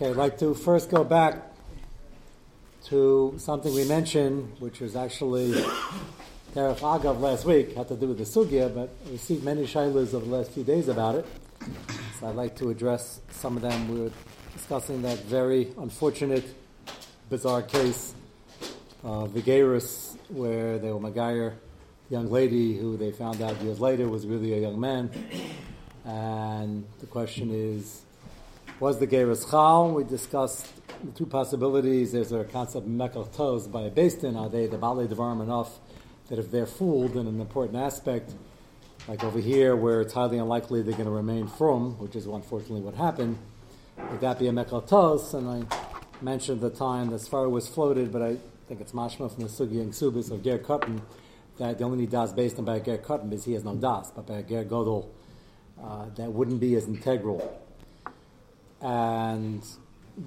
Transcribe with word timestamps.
Okay, 0.00 0.08
I'd 0.08 0.16
like 0.16 0.38
to 0.38 0.54
first 0.54 0.88
go 0.88 1.04
back 1.04 1.42
to 2.84 3.34
something 3.36 3.74
we 3.74 3.84
mentioned, 3.84 4.50
which 4.58 4.80
was 4.80 4.96
actually 4.96 5.52
Derech 6.54 6.78
Agav 6.78 7.20
last 7.20 7.44
week, 7.44 7.76
had 7.76 7.86
to 7.88 7.96
do 7.96 8.06
with 8.06 8.16
the 8.16 8.24
Sugya, 8.24 8.74
but 8.74 8.88
I 9.06 9.10
received 9.10 9.44
many 9.44 9.64
shilas 9.64 10.14
over 10.14 10.24
the 10.24 10.36
last 10.36 10.52
few 10.52 10.64
days 10.64 10.88
about 10.88 11.16
it. 11.16 11.26
So 12.18 12.28
I'd 12.28 12.34
like 12.34 12.56
to 12.56 12.70
address 12.70 13.20
some 13.30 13.56
of 13.56 13.62
them. 13.62 13.88
We 13.92 14.00
were 14.00 14.12
discussing 14.54 15.02
that 15.02 15.18
very 15.24 15.68
unfortunate, 15.76 16.46
bizarre 17.28 17.60
case 17.60 18.14
of 19.04 19.32
Vigerus, 19.32 20.16
where 20.30 20.78
they 20.78 20.90
were 20.90 20.98
Magayer, 20.98 21.56
young 22.08 22.30
lady 22.30 22.74
who 22.74 22.96
they 22.96 23.12
found 23.12 23.42
out 23.42 23.60
years 23.60 23.80
later 23.80 24.08
was 24.08 24.26
really 24.26 24.54
a 24.54 24.60
young 24.60 24.80
man. 24.80 25.10
And 26.06 26.86
the 27.00 27.06
question 27.06 27.50
is, 27.50 28.00
was 28.80 28.98
the 28.98 29.06
Geras 29.06 29.48
Chal? 29.50 29.90
We 29.90 30.04
discussed 30.04 30.66
the 31.04 31.12
two 31.12 31.26
possibilities. 31.26 32.12
There's 32.12 32.32
a 32.32 32.44
concept 32.44 32.86
of 32.86 32.92
Mekal 32.92 33.30
Toz 33.30 33.70
by 33.70 33.82
a 33.82 33.90
Basin. 33.90 34.36
Are 34.36 34.48
they 34.48 34.66
the 34.66 34.78
Bale 34.78 35.06
Devarim 35.06 35.42
enough 35.42 35.78
that 36.30 36.38
if 36.38 36.50
they're 36.50 36.64
fooled 36.64 37.12
in 37.12 37.26
an 37.26 37.40
important 37.40 37.76
aspect, 37.76 38.32
like 39.06 39.22
over 39.22 39.38
here 39.38 39.76
where 39.76 40.00
it's 40.00 40.14
highly 40.14 40.38
unlikely 40.38 40.80
they're 40.80 40.94
going 40.94 41.04
to 41.04 41.10
remain 41.10 41.46
from, 41.46 41.98
which 41.98 42.16
is 42.16 42.24
unfortunately 42.24 42.80
what 42.80 42.94
happened, 42.94 43.36
would 44.10 44.22
that 44.22 44.38
be 44.38 44.48
a 44.48 44.52
Mekal 44.52 44.88
Toz? 44.88 45.34
And 45.34 45.46
I 45.46 46.24
mentioned 46.24 46.62
the 46.62 46.70
time 46.70 47.10
that 47.10 47.20
Sfar 47.20 47.50
was 47.50 47.68
floated, 47.68 48.10
but 48.10 48.22
I 48.22 48.38
think 48.66 48.80
it's 48.80 48.92
mashma 48.92 49.30
from 49.34 49.42
the 49.42 49.50
Sugi 49.50 49.82
and 49.82 49.92
Subis 49.92 50.30
of 50.30 50.42
Ger 50.42 50.58
Katan 50.58 51.02
that 51.58 51.76
the 51.76 51.84
only 51.84 52.06
das 52.06 52.32
based 52.32 52.58
on 52.58 52.64
by 52.64 52.78
Ger 52.78 52.96
Katan 52.96 53.30
is 53.34 53.44
he 53.44 53.52
has 53.52 53.62
no 53.62 53.76
das, 53.76 54.10
but 54.10 54.26
by 54.26 54.40
Ger 54.40 54.64
Godel, 54.64 55.06
uh, 55.82 56.06
that 56.16 56.32
wouldn't 56.32 56.60
be 56.60 56.74
as 56.76 56.86
integral. 56.86 57.60
And 58.80 59.62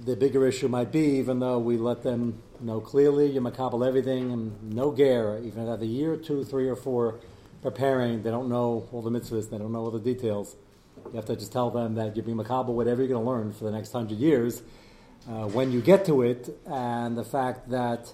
the 0.04 0.16
bigger 0.16 0.46
issue 0.46 0.68
might 0.68 0.92
be, 0.92 1.18
even 1.18 1.40
though 1.40 1.58
we 1.58 1.76
let 1.76 2.02
them 2.02 2.42
know 2.60 2.80
clearly, 2.80 3.30
you 3.30 3.40
makabel 3.40 3.86
everything, 3.86 4.32
and 4.32 4.74
no 4.74 4.94
ger, 4.94 5.40
even 5.44 5.68
at 5.68 5.80
a 5.80 5.86
year, 5.86 6.16
two, 6.16 6.44
three, 6.44 6.68
or 6.68 6.76
four 6.76 7.20
preparing, 7.62 8.22
they 8.22 8.30
don't 8.30 8.48
know 8.48 8.88
all 8.92 9.02
the 9.02 9.10
mitzvahs, 9.10 9.50
they 9.50 9.58
don't 9.58 9.72
know 9.72 9.80
all 9.80 9.90
the 9.90 9.98
details. 9.98 10.56
You 11.06 11.16
have 11.16 11.26
to 11.26 11.36
just 11.36 11.52
tell 11.52 11.70
them 11.70 11.94
that 11.94 12.16
you're 12.16 12.24
being 12.24 12.38
makabel 12.38 12.68
whatever 12.68 13.02
you're 13.02 13.08
going 13.08 13.24
to 13.24 13.30
learn 13.30 13.52
for 13.52 13.64
the 13.64 13.70
next 13.70 13.92
hundred 13.92 14.18
years. 14.18 14.62
Uh, 15.28 15.46
when 15.48 15.72
you 15.72 15.80
get 15.80 16.04
to 16.06 16.22
it, 16.22 16.54
and 16.66 17.16
the 17.16 17.24
fact 17.24 17.70
that 17.70 18.12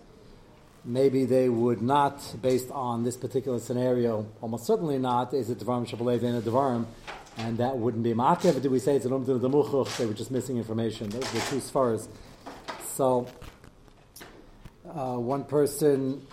maybe 0.84 1.24
they 1.24 1.48
would 1.48 1.82
not, 1.82 2.22
based 2.40 2.70
on 2.70 3.04
this 3.04 3.16
particular 3.16 3.58
scenario, 3.58 4.26
almost 4.40 4.66
certainly 4.66 4.98
not, 4.98 5.34
is 5.34 5.50
it 5.50 5.58
Devarim 5.58 5.88
Shabalev 5.88 6.22
in 6.22 6.34
a 6.36 6.40
Devarim, 6.40 6.86
and 7.40 7.58
that 7.58 7.76
wouldn't 7.76 8.02
be 8.02 8.12
Ma'akev. 8.12 8.60
Do 8.60 8.70
we 8.70 8.78
say 8.78 8.96
it's 8.96 9.06
an 9.06 9.12
Umdin 9.12 9.40
Demuchuch? 9.40 9.96
They 9.96 10.06
were 10.06 10.14
just 10.14 10.30
missing 10.30 10.58
information. 10.58 11.08
Those 11.08 11.30
the 11.32 11.40
two 11.40 11.56
Sfaras. 11.56 12.08
So, 12.94 13.26
uh, 14.86 15.16
one 15.16 15.44
person 15.44 16.26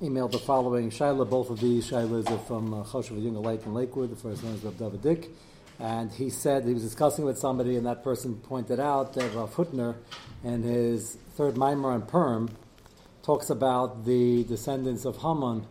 emailed 0.00 0.32
the 0.32 0.38
following 0.38 0.90
Shaila. 0.90 1.28
Both 1.28 1.50
of 1.50 1.60
these 1.60 1.90
Shailas 1.90 2.30
are 2.30 2.38
from 2.38 2.72
uh, 2.72 2.84
Choshev 2.84 3.44
Lake 3.44 3.66
in 3.66 3.74
Lakewood. 3.74 4.10
The 4.10 4.16
first 4.16 4.42
one 4.42 4.54
is 4.54 4.62
Rav 4.62 4.78
David 4.78 5.02
Dick. 5.02 5.30
And 5.78 6.10
he 6.10 6.30
said 6.30 6.64
he 6.64 6.72
was 6.72 6.82
discussing 6.82 7.26
with 7.26 7.38
somebody, 7.38 7.76
and 7.76 7.84
that 7.84 8.02
person 8.02 8.36
pointed 8.36 8.80
out 8.80 9.12
that 9.14 9.34
Rav 9.34 9.54
Hutner, 9.54 9.96
in 10.42 10.62
his 10.62 11.18
third 11.34 11.56
Maimar 11.56 11.92
on 11.92 12.02
Purim, 12.02 12.48
talks 13.22 13.50
about 13.50 14.06
the 14.06 14.44
descendants 14.44 15.04
of 15.04 15.18
Haman, 15.18 15.66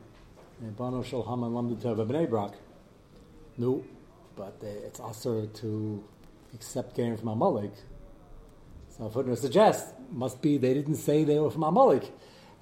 Bano 0.77 1.01
Shel 1.01 1.23
Haman 1.23 1.51
Lamdu 1.51 1.77
Teva 1.77 2.07
Bnei 2.07 2.29
Brak. 2.29 2.51
No, 3.57 3.83
but 4.35 4.57
it's 4.61 4.99
also 4.99 5.45
to 5.45 6.03
accept 6.53 6.95
gain 6.95 7.17
from 7.17 7.29
Amalek. 7.29 7.73
So 8.89 9.09
Hutner 9.09 9.37
suggests 9.37 9.93
must 10.11 10.41
be 10.41 10.57
they 10.57 10.73
didn't 10.73 10.95
say 10.95 11.23
they 11.23 11.39
were 11.39 11.51
from 11.51 11.63
Amalek, 11.63 12.11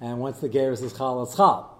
and 0.00 0.18
once 0.18 0.40
the 0.40 0.48
Geras 0.48 0.82
is 0.82 0.92
Chal, 0.92 1.22
it's 1.22 1.36
Chal. 1.36 1.70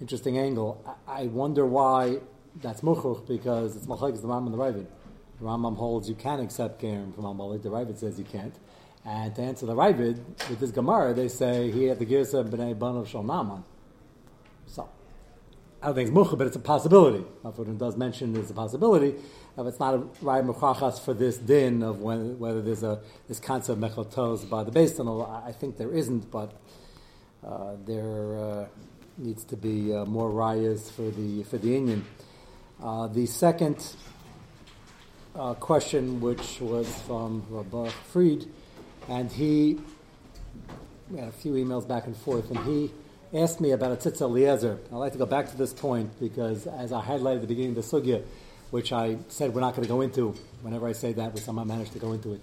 Interesting 0.00 0.38
angle. 0.38 0.84
I, 1.06 1.26
wonder 1.26 1.64
why 1.64 2.18
that's 2.60 2.82
Muchuch 2.82 3.26
because 3.26 3.76
it's 3.76 3.86
Malchek, 3.86 4.20
the 4.20 4.28
Rambam 4.28 4.46
and 4.46 4.54
the 4.54 4.58
Ravid. 4.58 4.86
The 5.38 5.44
Rambam 5.44 5.76
holds 5.76 6.08
you 6.08 6.14
can 6.14 6.40
accept 6.40 6.82
Gerim 6.82 7.14
from 7.14 7.24
Amalek. 7.24 7.62
The 7.62 7.70
Ravid 7.70 7.98
says 7.98 8.18
you 8.18 8.24
can't. 8.24 8.54
And 9.04 9.34
to 9.34 9.42
answer 9.42 9.66
the 9.66 9.74
Ravid, 9.74 10.18
with 10.48 10.60
this 10.60 10.70
Gemara, 10.70 11.12
they 11.14 11.28
say 11.28 11.70
he 11.70 11.84
had 11.84 11.98
the 11.98 12.06
Girsa 12.06 12.48
B'nai 12.48 12.74
Banav 12.74 13.06
Shal 13.06 13.22
Naaman. 13.22 13.64
So, 14.66 14.88
I 15.84 15.88
don't 15.88 15.96
think 15.96 16.08
it's 16.08 16.16
Mucha, 16.16 16.38
but 16.38 16.46
it's 16.46 16.56
a 16.56 16.60
possibility. 16.60 17.22
Afrodin 17.44 17.76
does 17.76 17.94
mention 17.94 18.34
it's 18.36 18.50
a 18.50 18.54
possibility. 18.54 19.16
If 19.58 19.66
it's 19.66 19.78
not 19.78 19.92
a 19.92 19.98
Rai 20.22 20.40
Muchachas 20.40 20.98
for 20.98 21.12
this 21.12 21.36
din 21.36 21.82
of 21.82 22.00
when, 22.00 22.38
whether 22.38 22.62
there's 22.62 22.82
a 22.82 23.02
this 23.28 23.38
concept 23.38 23.82
of 23.82 23.90
Mechotos 23.90 24.48
by 24.48 24.64
the 24.64 24.70
base 24.70 24.96
tunnel, 24.96 25.26
I 25.46 25.52
think 25.52 25.76
there 25.76 25.92
isn't, 25.92 26.30
but 26.30 26.52
uh, 27.46 27.74
there 27.84 28.38
uh, 28.38 28.66
needs 29.18 29.44
to 29.44 29.58
be 29.58 29.94
uh, 29.94 30.06
more 30.06 30.30
rayas 30.30 30.90
for 30.90 31.10
the 31.10 31.42
for 31.42 31.58
the 31.58 31.76
Indian. 31.76 32.06
Uh, 32.82 33.06
the 33.08 33.26
second 33.26 33.94
uh, 35.36 35.52
question, 35.52 36.18
which 36.18 36.62
was 36.62 36.90
from 37.02 37.44
Rabbi 37.50 37.90
Fried, 38.10 38.46
and 39.10 39.30
he 39.30 39.78
we 41.10 41.18
had 41.18 41.28
a 41.28 41.32
few 41.32 41.52
emails 41.52 41.86
back 41.86 42.06
and 42.06 42.16
forth, 42.16 42.50
and 42.50 42.58
he 42.60 42.90
asked 43.34 43.60
me 43.60 43.72
about 43.72 43.90
a 43.90 43.96
tzitz 43.96 44.20
Eliezer. 44.20 44.78
I'd 44.92 44.96
like 44.96 45.12
to 45.12 45.18
go 45.18 45.26
back 45.26 45.50
to 45.50 45.56
this 45.56 45.72
point 45.72 46.18
because, 46.20 46.68
as 46.68 46.92
I 46.92 47.02
highlighted 47.02 47.36
at 47.36 47.40
the 47.42 47.46
beginning 47.48 47.76
of 47.76 47.76
the 47.76 47.82
sugya, 47.82 48.22
which 48.70 48.92
I 48.92 49.18
said 49.28 49.52
we're 49.54 49.60
not 49.60 49.74
going 49.74 49.82
to 49.82 49.88
go 49.88 50.02
into, 50.02 50.34
whenever 50.62 50.86
I 50.86 50.92
say 50.92 51.12
that, 51.14 51.34
we 51.34 51.40
somehow 51.40 51.64
manage 51.64 51.90
to 51.90 51.98
go 51.98 52.12
into 52.12 52.34
it, 52.34 52.40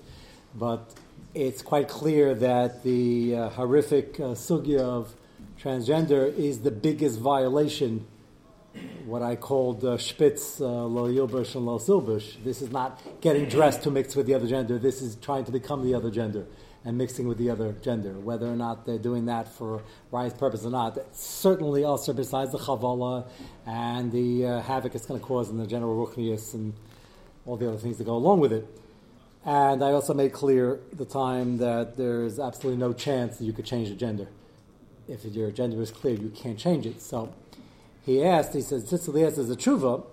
but 0.54 0.94
it's 1.34 1.62
quite 1.62 1.88
clear 1.88 2.36
that 2.36 2.84
the 2.84 3.36
uh, 3.36 3.50
horrific 3.50 4.20
uh, 4.20 4.34
sugya 4.34 4.80
of 4.80 5.14
transgender 5.62 6.34
is 6.36 6.60
the 6.60 6.72
biggest 6.72 7.20
violation 7.20 8.06
what 9.06 9.22
I 9.22 9.36
called 9.36 9.84
uh, 9.84 9.98
spitz, 9.98 10.62
uh, 10.62 10.66
lo 10.66 11.10
yilbush 11.10 11.56
and 11.56 11.66
lo 11.66 11.78
silbush. 11.78 12.42
This 12.44 12.62
is 12.62 12.72
not 12.72 13.02
getting 13.20 13.50
dressed 13.50 13.84
to 13.84 13.92
mix 13.92 14.16
with 14.16 14.28
the 14.28 14.34
other 14.34 14.48
gender. 14.48 14.80
This 14.80 15.02
is 15.02 15.16
trying 15.18 15.44
to 15.46 15.52
become 15.52 15.84
the 15.84 15.94
other 15.94 16.10
gender 16.10 16.46
and 16.84 16.98
mixing 16.98 17.28
with 17.28 17.38
the 17.38 17.50
other 17.50 17.74
gender. 17.82 18.14
Whether 18.14 18.48
or 18.48 18.56
not 18.56 18.86
they're 18.86 18.98
doing 18.98 19.26
that 19.26 19.48
for 19.48 19.84
right 20.12 20.36
purpose 20.36 20.66
or 20.66 20.72
not, 20.72 20.98
certainly 21.16 21.84
also 21.84 22.14
besides 22.14 22.52
the 22.52 22.58
chavala 22.58 23.28
and 23.66 24.12
the 24.12 24.46
uh, 24.46 24.62
havoc 24.62 24.96
it's 24.96 25.06
going 25.06 25.20
to 25.20 25.26
cause 25.26 25.50
in 25.50 25.58
the 25.58 25.68
general 25.68 26.06
ruchnius 26.06 26.54
and 26.54 26.74
all 27.46 27.58
the 27.58 27.68
other 27.68 27.78
things 27.78 27.98
that 27.98 28.06
go 28.06 28.16
along 28.16 28.40
with 28.40 28.52
it. 28.52 28.68
And 29.44 29.84
I 29.84 29.92
also 29.92 30.14
made 30.14 30.34
clear 30.34 30.80
the 30.94 31.06
time 31.06 31.58
that 31.58 31.98
there's 31.98 32.40
absolutely 32.40 32.80
no 32.80 32.94
chance 32.94 33.38
that 33.38 33.46
you 33.46 33.54
could 33.54 33.66
change 33.66 33.90
the 33.90 33.96
gender. 33.96 34.28
If 35.08 35.26
your 35.26 35.50
gender 35.52 35.82
is 35.82 35.92
clear, 35.92 36.16
you 36.16 36.30
can't 36.30 36.60
change 36.60 36.86
it. 36.86 37.02
So 37.02 37.34
he 38.06 38.24
asked, 38.24 38.54
he 38.54 38.62
says, 38.62 38.86
Tzitzel 38.86 39.38
is 39.38 39.50
a 39.50 39.56
tshuva, 39.56 40.06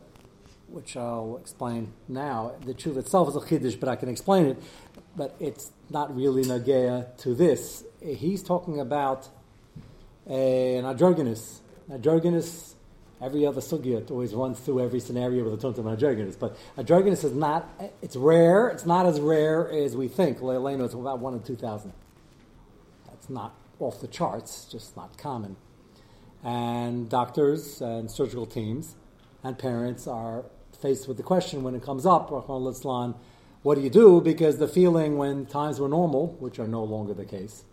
which 0.68 0.96
I'll 0.96 1.38
explain 1.40 1.92
now. 2.08 2.52
The 2.64 2.74
tshuva 2.74 2.98
itself 2.98 3.28
is 3.28 3.36
a 3.36 3.40
chiddush, 3.40 3.78
but 3.78 3.88
I 3.88 3.96
can 3.96 4.08
explain 4.08 4.46
it. 4.46 4.62
But 5.18 5.36
it's 5.38 5.72
not 5.90 6.16
really 6.16 6.44
nagea 6.44 7.14
to 7.18 7.34
this. 7.34 7.84
He's 8.02 8.42
talking 8.42 8.80
about 8.80 9.28
a, 10.26 10.76
an 10.76 10.86
androgynous. 10.86 11.60
Androgynous, 11.92 12.76
every 13.20 13.44
other 13.44 13.60
sugya 13.60 14.10
always 14.10 14.32
runs 14.32 14.58
through 14.60 14.80
every 14.80 15.00
scenario 15.00 15.44
with 15.44 15.54
a 15.54 15.56
ton 15.56 15.78
of 15.78 15.86
androgynous. 15.86 16.36
But 16.36 16.56
androgynous 16.78 17.24
is 17.24 17.34
not, 17.34 17.68
it's 18.00 18.16
rare. 18.16 18.68
It's 18.68 18.86
not 18.86 19.04
as 19.04 19.20
rare 19.20 19.70
as 19.70 19.94
we 19.96 20.08
think. 20.08 20.38
Leileno, 20.38 20.86
it's 20.86 20.94
about 20.94 21.18
one 21.18 21.34
in 21.34 21.42
2,000. 21.42 21.92
That's 23.06 23.28
not 23.28 23.54
off 23.78 24.00
the 24.00 24.08
charts, 24.08 24.64
just 24.64 24.96
not 24.96 25.18
common 25.18 25.56
and 26.44 27.08
doctors 27.08 27.80
and 27.80 28.10
surgical 28.10 28.46
teams 28.46 28.94
and 29.42 29.58
parents 29.58 30.06
are 30.06 30.44
faced 30.80 31.08
with 31.08 31.16
the 31.16 31.22
question 31.22 31.62
when 31.62 31.74
it 31.74 31.82
comes 31.82 32.06
up, 32.06 32.30
what 33.62 33.76
do 33.76 33.80
you 33.80 33.90
do? 33.90 34.20
Because 34.20 34.58
the 34.58 34.68
feeling 34.68 35.18
when 35.18 35.46
times 35.46 35.80
were 35.80 35.88
normal, 35.88 36.28
which 36.38 36.58
are 36.58 36.68
no 36.68 36.84
longer 36.84 37.14
the 37.14 37.24
case, 37.24 37.64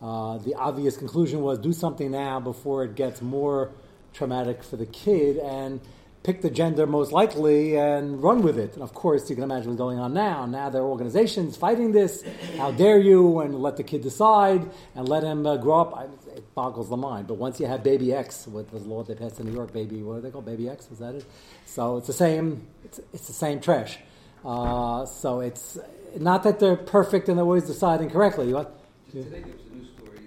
uh, 0.00 0.38
the 0.38 0.54
obvious 0.54 0.96
conclusion 0.96 1.40
was 1.40 1.58
do 1.58 1.72
something 1.72 2.10
now 2.10 2.38
before 2.38 2.84
it 2.84 2.94
gets 2.94 3.22
more 3.22 3.72
traumatic 4.12 4.62
for 4.62 4.76
the 4.76 4.86
kid 4.86 5.38
and 5.38 5.80
pick 6.22 6.42
the 6.42 6.50
gender 6.50 6.86
most 6.88 7.12
likely 7.12 7.76
and 7.76 8.20
run 8.20 8.42
with 8.42 8.58
it. 8.58 8.74
And 8.74 8.82
of 8.82 8.92
course, 8.92 9.30
you 9.30 9.36
can 9.36 9.44
imagine 9.44 9.68
what's 9.68 9.78
going 9.78 10.00
on 10.00 10.12
now. 10.12 10.44
Now 10.44 10.68
there 10.70 10.82
are 10.82 10.88
organizations 10.88 11.56
fighting 11.56 11.92
this. 11.92 12.24
How 12.56 12.72
dare 12.72 12.98
you? 12.98 13.38
And 13.40 13.62
let 13.62 13.76
the 13.76 13.84
kid 13.84 14.02
decide 14.02 14.68
and 14.96 15.08
let 15.08 15.22
him 15.22 15.46
uh, 15.46 15.56
grow 15.56 15.82
up. 15.82 16.10
It 16.34 16.52
boggles 16.54 16.88
the 16.88 16.96
mind. 16.96 17.28
But 17.28 17.34
once 17.34 17.60
you 17.60 17.66
have 17.66 17.84
Baby 17.84 18.12
X, 18.12 18.48
with 18.48 18.70
the 18.72 18.78
law 18.78 19.04
they 19.04 19.14
passed 19.14 19.38
in 19.38 19.46
New 19.46 19.52
York? 19.52 19.72
Baby, 19.72 20.02
what 20.02 20.16
do 20.16 20.20
they 20.22 20.30
call 20.30 20.42
Baby 20.42 20.68
X? 20.68 20.90
Was 20.90 20.98
that 20.98 21.14
it? 21.14 21.24
So 21.64 21.96
it's 21.98 22.08
the 22.08 22.12
same. 22.12 22.66
It's, 22.84 22.98
it's 23.12 23.28
the 23.28 23.32
same 23.32 23.60
trash. 23.60 23.98
Uh, 24.46 25.04
so 25.06 25.40
it's 25.40 25.76
not 26.20 26.44
that 26.44 26.60
they're 26.60 26.76
perfect 26.76 27.28
and 27.28 27.36
they're 27.36 27.44
always 27.44 27.64
deciding 27.64 28.08
correctly. 28.08 28.52
What? 28.52 28.78
Today 29.10 29.40
there 29.40 29.42
was 29.42 29.66
a 29.72 29.74
news 29.74 29.88
story. 29.98 30.20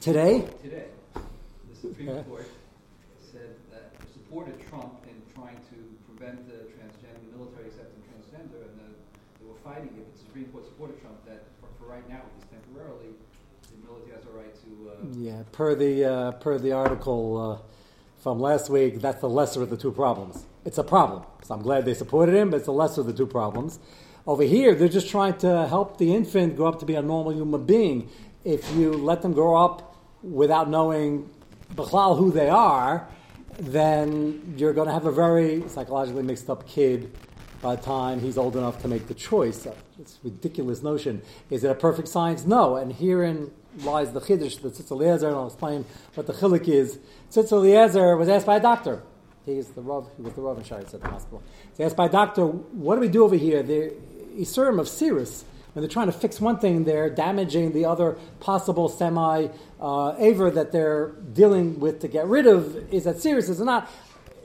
Today. 0.00 0.48
Today, 0.62 0.84
the 1.14 1.76
Supreme 1.80 2.08
yeah. 2.08 2.22
Court 2.24 2.46
said 3.32 3.56
that 3.72 3.96
supported 4.12 4.60
Trump 4.68 5.00
in 5.08 5.16
trying 5.34 5.56
to 5.56 5.76
prevent 6.04 6.46
the 6.46 6.68
transgender, 6.76 7.24
military 7.38 7.68
accepting 7.68 8.02
transgender, 8.04 8.68
and 8.68 8.76
the, 8.76 8.88
they 9.40 9.48
were 9.48 9.56
fighting 9.64 9.88
it, 9.88 9.96
but 9.96 10.12
the 10.12 10.18
Supreme 10.18 10.44
Court 10.52 10.64
supported 10.66 11.00
Trump 11.00 11.24
that 11.24 11.44
for, 11.58 11.68
for 11.80 11.90
right 11.90 12.06
now, 12.06 12.16
at 12.16 12.28
least 12.36 12.50
temporarily, 12.52 13.16
the 13.72 13.88
military 13.88 14.12
has 14.12 14.26
a 14.26 14.36
right 14.36 14.54
to. 14.60 14.90
Uh, 14.90 15.06
Yeah, 15.16 15.42
per 15.52 15.74
the 15.74 16.04
uh, 16.04 16.32
per 16.32 16.58
the 16.58 16.72
article 16.72 17.62
uh, 17.62 18.22
from 18.22 18.40
last 18.40 18.68
week, 18.68 19.00
that's 19.00 19.22
the 19.22 19.28
lesser 19.30 19.62
of 19.62 19.70
the 19.70 19.78
two 19.78 19.90
problems. 19.90 20.44
It's 20.64 20.78
a 20.78 20.84
problem, 20.84 21.24
so 21.42 21.54
I'm 21.54 21.62
glad 21.62 21.84
they 21.84 21.94
supported 21.94 22.34
him, 22.34 22.50
but 22.50 22.56
it's 22.56 22.66
the 22.66 22.72
lesser 22.72 23.02
of 23.02 23.06
the 23.06 23.12
two 23.12 23.26
problems. 23.26 23.78
Over 24.26 24.44
here, 24.44 24.74
they're 24.74 24.88
just 24.88 25.10
trying 25.10 25.36
to 25.38 25.66
help 25.66 25.98
the 25.98 26.14
infant 26.14 26.56
grow 26.56 26.68
up 26.68 26.78
to 26.80 26.86
be 26.86 26.94
a 26.94 27.02
normal 27.02 27.32
human 27.34 27.66
being. 27.66 28.08
If 28.44 28.74
you 28.74 28.92
let 28.92 29.20
them 29.20 29.34
grow 29.34 29.62
up 29.62 29.94
without 30.22 30.70
knowing 30.70 31.28
who 31.76 32.30
they 32.30 32.48
are, 32.48 33.06
then 33.58 34.54
you're 34.56 34.72
going 34.72 34.88
to 34.88 34.94
have 34.94 35.04
a 35.04 35.12
very 35.12 35.68
psychologically 35.68 36.22
mixed 36.22 36.48
up 36.48 36.66
kid 36.66 37.14
by 37.60 37.76
the 37.76 37.82
time 37.82 38.20
he's 38.20 38.38
old 38.38 38.56
enough 38.56 38.80
to 38.82 38.88
make 38.88 39.06
the 39.06 39.14
choice. 39.14 39.66
It's 39.98 40.14
a 40.14 40.24
ridiculous 40.24 40.82
notion. 40.82 41.20
Is 41.50 41.62
it 41.64 41.70
a 41.70 41.74
perfect 41.74 42.08
science? 42.08 42.46
No. 42.46 42.76
And 42.76 42.92
herein 42.92 43.50
lies 43.80 44.12
the 44.12 44.20
chiddush 44.20 44.60
that 44.62 44.74
Tzitz 44.74 45.22
and 45.22 45.34
I'll 45.34 45.46
explain 45.46 45.84
what 46.14 46.26
the 46.26 46.32
chilik 46.32 46.68
is. 46.68 46.98
Tzitz 47.30 48.18
was 48.18 48.28
asked 48.28 48.46
by 48.46 48.56
a 48.56 48.60
doctor. 48.60 49.02
He's 49.44 49.68
the 49.68 49.82
Rav, 49.82 50.08
he 50.16 50.22
was 50.22 50.32
the 50.32 50.40
Rav 50.40 50.56
in 50.56 50.64
Sharitz 50.64 50.94
at 50.94 51.02
the 51.02 51.08
hospital. 51.08 51.42
He's 51.70 51.80
asked 51.80 51.96
by 51.96 52.08
doctor, 52.08 52.46
what 52.46 52.94
do 52.94 53.00
we 53.00 53.08
do 53.08 53.24
over 53.24 53.36
here? 53.36 53.62
The 53.62 53.92
Isurim 54.38 54.80
of 54.80 54.86
Sirus, 54.86 55.44
when 55.72 55.82
they're 55.82 55.90
trying 55.90 56.06
to 56.06 56.12
fix 56.12 56.40
one 56.40 56.58
thing, 56.58 56.84
they're 56.84 57.10
damaging 57.10 57.72
the 57.72 57.84
other 57.84 58.16
possible 58.40 58.88
semi 58.88 59.48
uh, 59.80 60.14
aver 60.18 60.50
that 60.50 60.72
they're 60.72 61.08
dealing 61.32 61.78
with 61.78 62.00
to 62.00 62.08
get 62.08 62.26
rid 62.26 62.46
of. 62.46 62.92
Is 62.92 63.04
that 63.04 63.20
serious? 63.20 63.48
Is 63.48 63.60
it 63.60 63.64
not? 63.64 63.90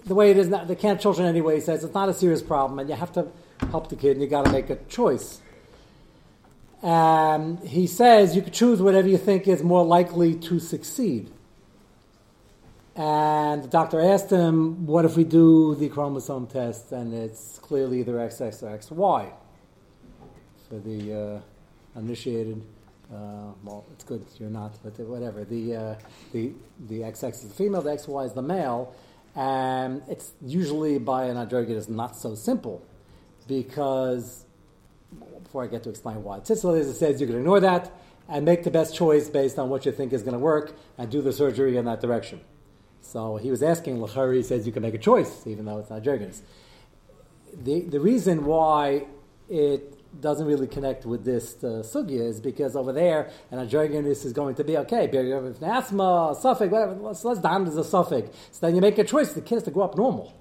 The 0.06 0.16
way 0.16 0.32
it 0.32 0.38
is, 0.38 0.48
not, 0.48 0.68
they 0.68 0.76
can't 0.76 1.00
children 1.00 1.28
anyway. 1.28 1.56
He 1.56 1.62
says 1.62 1.84
it's 1.84 1.94
not 1.94 2.10
a 2.10 2.14
serious 2.14 2.42
problem, 2.42 2.80
and 2.80 2.90
you 2.90 2.96
have 2.96 3.14
to 3.14 3.28
help 3.70 3.90
the 3.90 3.96
kid, 3.96 4.12
and 4.12 4.22
you 4.22 4.28
got 4.28 4.46
to 4.46 4.52
make 4.52 4.70
a 4.70 4.78
choice. 4.88 5.42
Um, 6.82 7.58
he 7.66 7.88
says 7.88 8.36
you 8.36 8.42
could 8.42 8.54
choose 8.54 8.82
whatever 8.82 9.08
you 9.08 9.18
think 9.18 9.48
is 9.48 9.62
more 9.64 9.86
likely 9.86 10.34
to 10.36 10.60
succeed. 10.60 11.30
And 13.00 13.64
the 13.64 13.70
doctor 13.70 14.02
asked 14.02 14.30
him, 14.30 14.86
What 14.86 15.06
if 15.06 15.16
we 15.16 15.24
do 15.24 15.74
the 15.74 15.88
chromosome 15.88 16.48
test 16.48 16.92
and 16.92 17.14
it's 17.14 17.58
clearly 17.60 18.02
either 18.02 18.16
XX 18.16 18.62
or 18.62 18.78
XY? 18.78 19.32
For 20.68 20.80
the 20.80 21.42
uh, 21.96 21.98
initiated, 21.98 22.62
uh, 23.10 23.54
well, 23.64 23.86
it's 23.94 24.04
good 24.04 24.26
you're 24.38 24.50
not, 24.50 24.74
but 24.84 25.00
whatever. 25.08 25.46
The, 25.46 25.76
uh, 25.76 25.96
the, 26.34 26.52
the 26.90 27.00
XX 27.00 27.30
is 27.32 27.48
the 27.48 27.54
female, 27.54 27.82
the 27.82 27.92
XY 27.92 28.26
is 28.26 28.34
the 28.34 28.42
male. 28.42 28.94
And 29.34 30.02
it's 30.10 30.34
usually 30.42 31.00
by 31.00 31.28
an 31.28 31.38
androgynous 31.38 31.88
not 31.88 32.18
so 32.18 32.36
simple 32.36 32.86
because 33.48 34.44
before 35.42 35.64
I 35.64 35.68
get 35.68 35.84
to 35.84 35.90
explain 35.90 36.22
why. 36.22 36.42
Tzitzel 36.42 36.78
is 36.78 36.90
it 36.90 36.96
says 36.96 37.22
you 37.22 37.28
can 37.28 37.38
ignore 37.38 37.62
that 37.62 37.94
and 38.28 38.44
make 38.44 38.66
the 38.66 38.72
best 38.72 38.94
choice 38.94 39.30
based 39.30 39.58
on 39.58 39.70
what 39.70 39.86
you 39.86 39.94
think 39.94 40.12
is 40.12 40.22
going 40.22 40.34
to 40.34 40.40
work 40.40 40.76
and 40.98 41.10
do 41.10 41.22
the 41.22 41.32
surgery 41.32 41.78
in 41.78 41.86
that 41.86 42.02
direction. 42.02 42.42
So 43.02 43.38
he 43.38 43.50
was 43.50 43.64
asking 43.64 43.98
Lachari, 43.98 44.38
he 44.38 44.44
says 44.44 44.66
you 44.66 44.72
can 44.72 44.84
make 44.84 44.94
a 44.94 45.00
choice, 45.00 45.46
even 45.48 45.66
though 45.66 45.80
it's 45.80 45.90
not 45.90 46.04
Jergens. 46.04 46.44
The, 47.54 47.82
the 47.82 48.00
reason 48.00 48.46
why 48.46 49.06
it 49.50 49.96
doesn't 50.22 50.46
really 50.46 50.68
connect 50.68 51.06
with 51.06 51.24
this 51.24 51.64
uh, 51.64 51.84
sugya 51.84 52.22
is 52.22 52.40
because 52.40 52.76
over 52.76 52.92
there, 52.92 53.30
an 53.52 53.60
androgynous 53.60 54.26
is 54.26 54.34
going 54.34 54.56
to 54.56 54.64
be 54.64 54.78
okay. 54.78 55.08
Asthma, 55.62 56.30
a 56.32 56.36
suffix, 56.40 56.72
whatever. 56.72 56.96
Let's, 56.96 57.24
let's 57.24 57.40
down 57.40 57.68
as 57.68 57.78
a 57.78 57.84
suffix. 57.84 58.36
So 58.52 58.66
then 58.66 58.76
you 58.76 58.82
make 58.82 58.98
a 58.98 59.04
choice. 59.04 59.34
The 59.34 59.42
kid 59.42 59.56
has 59.56 59.64
to 59.64 59.72
grow 59.72 59.86
up 59.86 59.98
normal. 59.98 60.34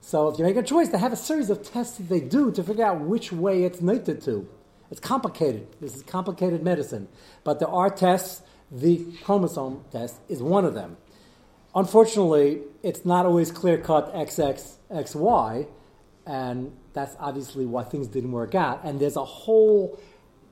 So 0.00 0.28
if 0.28 0.38
you 0.38 0.44
make 0.44 0.56
a 0.56 0.62
choice, 0.62 0.88
they 0.88 0.98
have 0.98 1.12
a 1.12 1.16
series 1.16 1.50
of 1.50 1.62
tests 1.62 1.98
that 1.98 2.08
they 2.08 2.20
do 2.20 2.50
to 2.52 2.62
figure 2.62 2.84
out 2.84 3.00
which 3.00 3.32
way 3.32 3.64
it's 3.64 3.80
noted 3.80 4.20
to. 4.22 4.48
It's 4.90 5.00
complicated. 5.00 5.68
This 5.80 5.94
is 5.96 6.02
complicated 6.02 6.62
medicine. 6.62 7.08
But 7.44 7.60
there 7.60 7.68
are 7.68 7.88
tests. 7.88 8.42
The 8.70 9.04
chromosome 9.22 9.84
test 9.92 10.16
is 10.28 10.42
one 10.42 10.64
of 10.64 10.74
them. 10.74 10.96
Unfortunately, 11.74 12.60
it's 12.82 13.04
not 13.04 13.24
always 13.24 13.50
clear 13.50 13.78
cut 13.78 14.12
XX, 14.14 14.76
XY, 14.90 15.66
and 16.26 16.72
that's 16.92 17.16
obviously 17.18 17.64
why 17.64 17.82
things 17.82 18.08
didn't 18.08 18.32
work 18.32 18.54
out. 18.54 18.80
And 18.84 19.00
there's 19.00 19.16
a 19.16 19.24
whole 19.24 19.98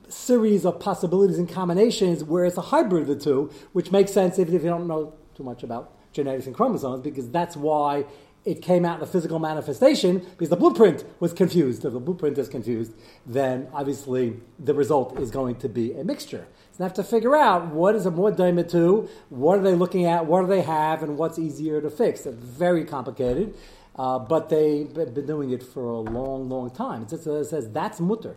series 0.09 0.65
of 0.65 0.79
possibilities 0.79 1.37
and 1.37 1.47
combinations 1.47 2.23
where 2.23 2.45
it's 2.45 2.57
a 2.57 2.61
hybrid 2.61 3.03
of 3.03 3.07
the 3.07 3.15
two, 3.15 3.51
which 3.73 3.91
makes 3.91 4.11
sense 4.11 4.39
even 4.39 4.55
if 4.55 4.63
you 4.63 4.69
don't 4.69 4.87
know 4.87 5.13
too 5.35 5.43
much 5.43 5.63
about 5.63 5.93
genetics 6.11 6.47
and 6.47 6.55
chromosomes, 6.55 7.01
because 7.01 7.29
that's 7.29 7.55
why 7.55 8.05
it 8.43 8.61
came 8.61 8.85
out 8.85 8.95
in 8.95 8.99
the 9.01 9.05
physical 9.05 9.37
manifestation 9.37 10.17
because 10.17 10.49
the 10.49 10.55
blueprint 10.55 11.05
was 11.19 11.31
confused. 11.31 11.85
If 11.85 11.93
the 11.93 11.99
blueprint 11.99 12.37
is 12.37 12.49
confused, 12.49 12.93
then 13.25 13.67
obviously 13.71 14.39
the 14.57 14.73
result 14.73 15.19
is 15.19 15.29
going 15.29 15.57
to 15.57 15.69
be 15.69 15.93
a 15.93 16.03
mixture. 16.03 16.47
They 16.77 16.83
have 16.83 16.93
to 16.95 17.03
figure 17.03 17.35
out 17.35 17.67
what 17.67 17.95
is 17.95 18.05
a 18.05 18.11
more 18.11 18.31
daima 18.31 18.69
to, 18.71 19.07
what 19.29 19.59
are 19.59 19.61
they 19.61 19.75
looking 19.75 20.05
at, 20.05 20.25
what 20.25 20.41
do 20.41 20.47
they 20.47 20.61
have, 20.61 21.03
and 21.03 21.17
what's 21.17 21.37
easier 21.37 21.81
to 21.81 21.89
fix. 21.89 22.25
It's 22.25 22.35
very 22.35 22.85
complicated, 22.85 23.53
uh, 23.95 24.19
but 24.19 24.49
they've 24.49 24.93
been 24.93 25.25
doing 25.25 25.51
it 25.51 25.61
for 25.61 25.83
a 25.83 25.99
long, 25.99 26.49
long 26.49 26.71
time. 26.71 27.05
It 27.11 27.21
says 27.21 27.69
that's 27.71 27.99
mutter. 27.99 28.35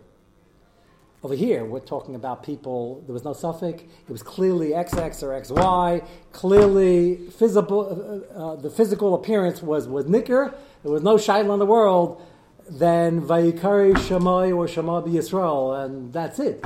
Over 1.23 1.33
here, 1.33 1.65
we're 1.65 1.79
talking 1.79 2.13
about 2.13 2.43
people, 2.43 3.01
there 3.07 3.13
was 3.13 3.23
no 3.23 3.33
suffix, 3.33 3.81
it 3.81 4.11
was 4.11 4.21
clearly 4.21 4.69
XX 4.69 5.23
or 5.23 5.41
XY, 5.41 6.05
clearly 6.31 7.15
physical, 7.31 8.23
uh, 8.35 8.51
uh, 8.51 8.55
the 8.57 8.69
physical 8.69 9.15
appearance 9.15 9.63
was, 9.63 9.87
was 9.87 10.05
nicker, 10.05 10.53
there 10.83 10.91
was 10.91 11.01
no 11.01 11.15
shaila 11.15 11.53
in 11.53 11.57
the 11.59 11.65
world, 11.65 12.21
then 12.69 13.21
Vayikari 13.21 13.97
Shammai 14.07 14.51
or 14.51 14.67
Shammai 14.67 15.01
Yisrael, 15.01 15.83
and 15.83 16.13
that's 16.13 16.37
it. 16.37 16.63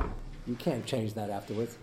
You 0.50 0.56
can't 0.56 0.84
change 0.84 1.14
that 1.14 1.30
afterwards. 1.30 1.78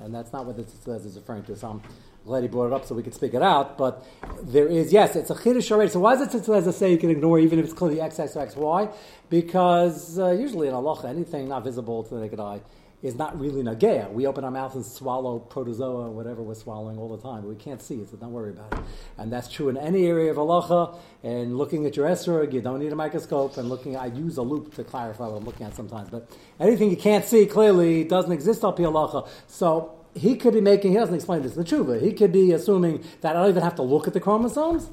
And 0.00 0.12
that's 0.12 0.32
not 0.32 0.44
what 0.44 0.56
this 0.56 1.06
is 1.06 1.16
referring 1.16 1.44
to. 1.44 1.56
So 1.56 1.68
I'm 1.68 1.82
glad 2.26 2.42
he 2.42 2.48
brought 2.48 2.66
it 2.66 2.72
up 2.72 2.84
so 2.84 2.96
we 2.96 3.02
could 3.02 3.14
speak 3.14 3.32
it 3.32 3.42
out. 3.42 3.78
But 3.78 4.04
there 4.42 4.66
is, 4.66 4.92
yes, 4.92 5.14
it's 5.14 5.30
a 5.30 5.34
chiddush 5.34 5.70
already. 5.70 5.90
So 5.90 6.00
why 6.00 6.14
is 6.14 6.34
it 6.34 6.48
I 6.50 6.70
say 6.72 6.90
you 6.90 6.98
can 6.98 7.10
ignore 7.10 7.38
even 7.38 7.60
if 7.60 7.66
it's 7.66 7.74
clearly 7.74 8.00
X, 8.00 8.18
X, 8.18 8.36
X, 8.36 8.56
Y? 8.56 8.88
Because 9.30 10.18
uh, 10.18 10.32
usually 10.32 10.66
in 10.66 10.74
Allah, 10.74 11.08
anything 11.08 11.48
not 11.48 11.62
visible 11.62 12.02
to 12.02 12.14
the 12.14 12.20
naked 12.20 12.40
eye 12.40 12.60
is 13.02 13.14
not 13.14 13.38
really 13.38 13.62
nagea. 13.62 14.10
We 14.10 14.26
open 14.26 14.44
our 14.44 14.50
mouth 14.50 14.74
and 14.74 14.84
swallow 14.84 15.38
protozoa, 15.38 16.10
whatever 16.10 16.42
we're 16.42 16.54
swallowing 16.54 16.98
all 16.98 17.14
the 17.14 17.22
time, 17.22 17.42
but 17.42 17.48
we 17.48 17.56
can't 17.56 17.80
see 17.80 17.96
it, 17.96 18.10
so 18.10 18.16
don't 18.16 18.32
worry 18.32 18.50
about 18.50 18.72
it. 18.72 18.78
And 19.18 19.30
that's 19.30 19.48
true 19.48 19.68
in 19.68 19.76
any 19.76 20.06
area 20.06 20.30
of 20.30 20.38
halacha. 20.38 20.98
And 21.22 21.58
looking 21.58 21.86
at 21.86 21.96
your 21.96 22.08
esrog, 22.08 22.52
you 22.52 22.60
don't 22.60 22.80
need 22.80 22.92
a 22.92 22.96
microscope. 22.96 23.58
And 23.58 23.68
looking, 23.68 23.96
I 23.96 24.06
use 24.06 24.38
a 24.38 24.42
loop 24.42 24.74
to 24.76 24.84
clarify 24.84 25.26
what 25.26 25.36
I'm 25.36 25.44
looking 25.44 25.66
at 25.66 25.74
sometimes. 25.74 26.08
But 26.08 26.30
anything 26.58 26.90
you 26.90 26.96
can't 26.96 27.24
see 27.24 27.46
clearly 27.46 28.04
doesn't 28.04 28.32
exist 28.32 28.64
up 28.64 28.78
here 28.78 28.88
halacha. 28.88 29.28
So 29.46 29.94
he 30.14 30.36
could 30.36 30.54
be 30.54 30.62
making, 30.62 30.92
he 30.92 30.96
doesn't 30.96 31.14
explain 31.14 31.42
this 31.42 31.54
in 31.54 31.62
the 31.62 31.68
tshuva, 31.68 32.00
he 32.00 32.12
could 32.12 32.32
be 32.32 32.52
assuming 32.52 33.04
that 33.20 33.36
I 33.36 33.40
don't 33.40 33.50
even 33.50 33.62
have 33.62 33.76
to 33.76 33.82
look 33.82 34.06
at 34.06 34.14
the 34.14 34.20
chromosomes. 34.20 34.90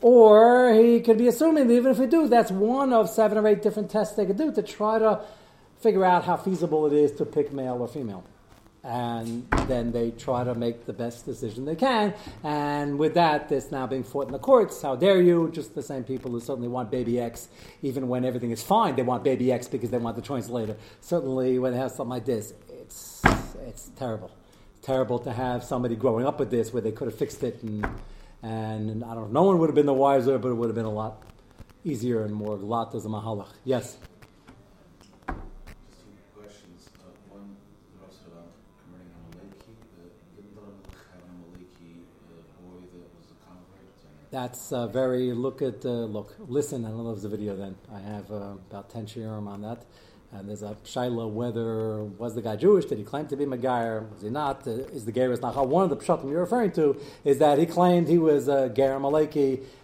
Or 0.00 0.72
he 0.74 1.00
could 1.00 1.18
be 1.18 1.28
assuming 1.28 1.68
that 1.68 1.74
even 1.74 1.92
if 1.92 1.98
we 1.98 2.06
do, 2.06 2.26
that's 2.26 2.50
one 2.50 2.92
of 2.92 3.08
seven 3.08 3.38
or 3.38 3.46
eight 3.46 3.62
different 3.62 3.88
tests 3.88 4.16
they 4.16 4.26
could 4.26 4.36
do 4.36 4.52
to 4.52 4.62
try 4.62 4.98
to 4.98 5.20
figure 5.82 6.04
out 6.04 6.24
how 6.24 6.36
feasible 6.36 6.86
it 6.86 6.92
is 6.92 7.12
to 7.12 7.24
pick 7.24 7.52
male 7.52 7.78
or 7.80 7.88
female. 7.88 8.24
And 8.84 9.48
then 9.68 9.92
they 9.92 10.10
try 10.10 10.42
to 10.42 10.56
make 10.56 10.86
the 10.86 10.92
best 10.92 11.24
decision 11.24 11.64
they 11.64 11.76
can. 11.76 12.14
And 12.42 12.98
with 12.98 13.14
that, 13.14 13.50
it's 13.52 13.70
now 13.70 13.86
being 13.86 14.02
fought 14.02 14.26
in 14.26 14.32
the 14.32 14.40
courts. 14.40 14.82
How 14.82 14.96
dare 14.96 15.20
you? 15.20 15.50
Just 15.52 15.76
the 15.76 15.82
same 15.82 16.02
people 16.02 16.32
who 16.32 16.40
certainly 16.40 16.66
want 16.66 16.90
baby 16.90 17.20
X, 17.20 17.48
even 17.82 18.08
when 18.08 18.24
everything 18.24 18.50
is 18.50 18.62
fine, 18.62 18.96
they 18.96 19.02
want 19.02 19.22
baby 19.22 19.52
X 19.52 19.68
because 19.68 19.90
they 19.90 19.98
want 19.98 20.16
the 20.16 20.22
choice 20.22 20.48
later. 20.48 20.76
Certainly, 21.00 21.60
when 21.60 21.72
they 21.72 21.78
have 21.78 21.92
something 21.92 22.10
like 22.10 22.24
this, 22.24 22.54
it's, 22.68 23.22
it's 23.66 23.90
terrible. 23.96 24.32
Terrible 24.82 25.20
to 25.20 25.32
have 25.32 25.62
somebody 25.62 25.94
growing 25.94 26.26
up 26.26 26.40
with 26.40 26.50
this 26.50 26.72
where 26.72 26.82
they 26.82 26.90
could 26.90 27.06
have 27.06 27.16
fixed 27.16 27.44
it 27.44 27.62
and, 27.62 27.86
and 28.42 29.04
I 29.04 29.14
don't 29.14 29.32
know, 29.32 29.42
no 29.42 29.42
one 29.44 29.58
would 29.58 29.68
have 29.68 29.76
been 29.76 29.86
the 29.86 29.94
wiser, 29.94 30.38
but 30.38 30.48
it 30.48 30.54
would 30.54 30.66
have 30.66 30.74
been 30.74 30.84
a 30.86 30.90
lot 30.90 31.22
easier 31.84 32.24
and 32.24 32.34
more 32.34 32.56
lot 32.56 32.96
as 32.96 33.04
a 33.04 33.08
mahalach. 33.08 33.52
Yes? 33.64 33.96
That's 44.32 44.72
uh, 44.72 44.86
very 44.86 45.30
look 45.32 45.60
at 45.60 45.84
uh, 45.84 45.90
look 45.90 46.34
listen. 46.48 46.86
I 46.86 46.88
don't 46.88 47.04
know 47.04 47.10
if 47.10 47.16
there's 47.16 47.26
a 47.26 47.36
video. 47.36 47.54
Then 47.54 47.76
I 47.94 47.98
have 48.00 48.30
uh, 48.32 48.54
about 48.70 48.88
ten 48.88 49.04
shiurim 49.04 49.46
on 49.46 49.60
that, 49.60 49.84
and 50.32 50.48
there's 50.48 50.62
a 50.62 50.74
shaila 50.86 51.30
whether 51.30 52.02
was 52.02 52.34
the 52.34 52.40
guy 52.40 52.56
Jewish? 52.56 52.86
Did 52.86 52.96
he 52.96 53.04
claim 53.04 53.26
to 53.26 53.36
be 53.36 53.44
Megayer? 53.44 54.10
Was 54.10 54.22
he 54.22 54.30
not? 54.30 54.66
Uh, 54.66 54.70
is 54.70 55.04
the 55.04 55.12
Geras 55.12 55.40
Nachal? 55.40 55.66
One 55.66 55.84
of 55.84 55.90
the 55.90 55.98
pshatim 55.98 56.30
you're 56.30 56.40
referring 56.40 56.72
to 56.72 56.98
is 57.24 57.40
that 57.40 57.58
he 57.58 57.66
claimed 57.66 58.08
he 58.08 58.16
was 58.16 58.48
a 58.48 58.52
uh, 58.52 58.68
Ger 58.70 58.98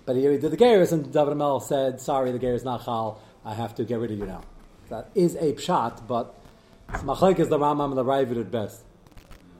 but 0.06 0.16
he, 0.16 0.22
he 0.22 0.38
did 0.38 0.50
the 0.50 0.56
Geras, 0.56 0.92
and 0.92 1.12
David 1.12 1.36
Mel 1.36 1.60
said, 1.60 2.00
"Sorry, 2.00 2.32
the 2.32 2.38
Geras 2.38 2.64
Nachal. 2.64 3.18
I 3.44 3.52
have 3.52 3.74
to 3.74 3.84
get 3.84 3.98
rid 3.98 4.12
of 4.12 4.18
you 4.18 4.24
now." 4.24 4.40
That 4.88 5.10
is 5.14 5.34
a 5.34 5.52
pshat, 5.52 6.06
but 6.08 6.34
Machlek 6.88 7.38
is 7.38 7.50
the 7.50 7.58
Rambam 7.58 7.90
and 7.90 7.98
the 7.98 8.04
Ravid 8.04 8.40
at 8.40 8.50
best. 8.50 8.82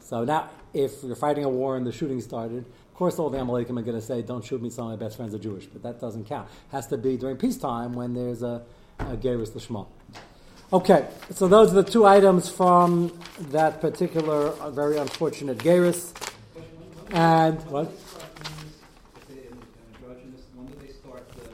So 0.01 0.25
now, 0.25 0.49
if 0.73 1.03
you're 1.03 1.15
fighting 1.15 1.45
a 1.45 1.51
war 1.51 1.77
and 1.77 1.87
the 1.87 1.93
shooting 1.93 2.23
started 2.23 2.65
course, 2.99 3.21
all 3.21 3.31
the 3.31 3.39
Amalekim 3.39 3.79
are 3.79 3.83
going 3.83 3.97
to 3.97 4.03
say, 4.03 4.23
"Don't 4.23 4.45
shoot 4.45 4.61
me. 4.61 4.71
Some 4.71 4.91
of 4.91 4.99
my 4.99 5.07
best 5.07 5.17
friends 5.17 5.33
are 5.33 5.39
Jewish," 5.39 5.67
but 5.67 5.85
that 5.85 6.01
doesn't 6.01 6.25
count. 6.27 6.49
Has 6.73 6.89
to 6.89 6.99
be 6.99 7.17
during 7.17 7.37
peacetime 7.37 7.93
when 7.93 8.13
there's 8.13 8.43
a, 8.43 8.63
a 8.99 9.17
Geras 9.17 9.51
Lishma. 9.51 9.87
Okay, 10.73 11.07
so 11.31 11.47
those 11.47 11.71
are 11.71 11.81
the 11.83 11.89
two 11.89 12.05
items 12.05 12.51
from 12.51 13.17
that 13.53 13.81
particular 13.81 14.49
uh, 14.49 14.71
very 14.71 14.99
unfortunate 14.99 15.59
Geras. 15.59 16.13
And 17.13 17.59
what? 17.71 17.87
If 17.87 19.29
they, 19.29 19.47
androgynous, 19.95 20.43
when 20.57 20.67
do 20.67 20.75
they 20.85 20.93
start 20.93 21.25
uh, 21.39 21.49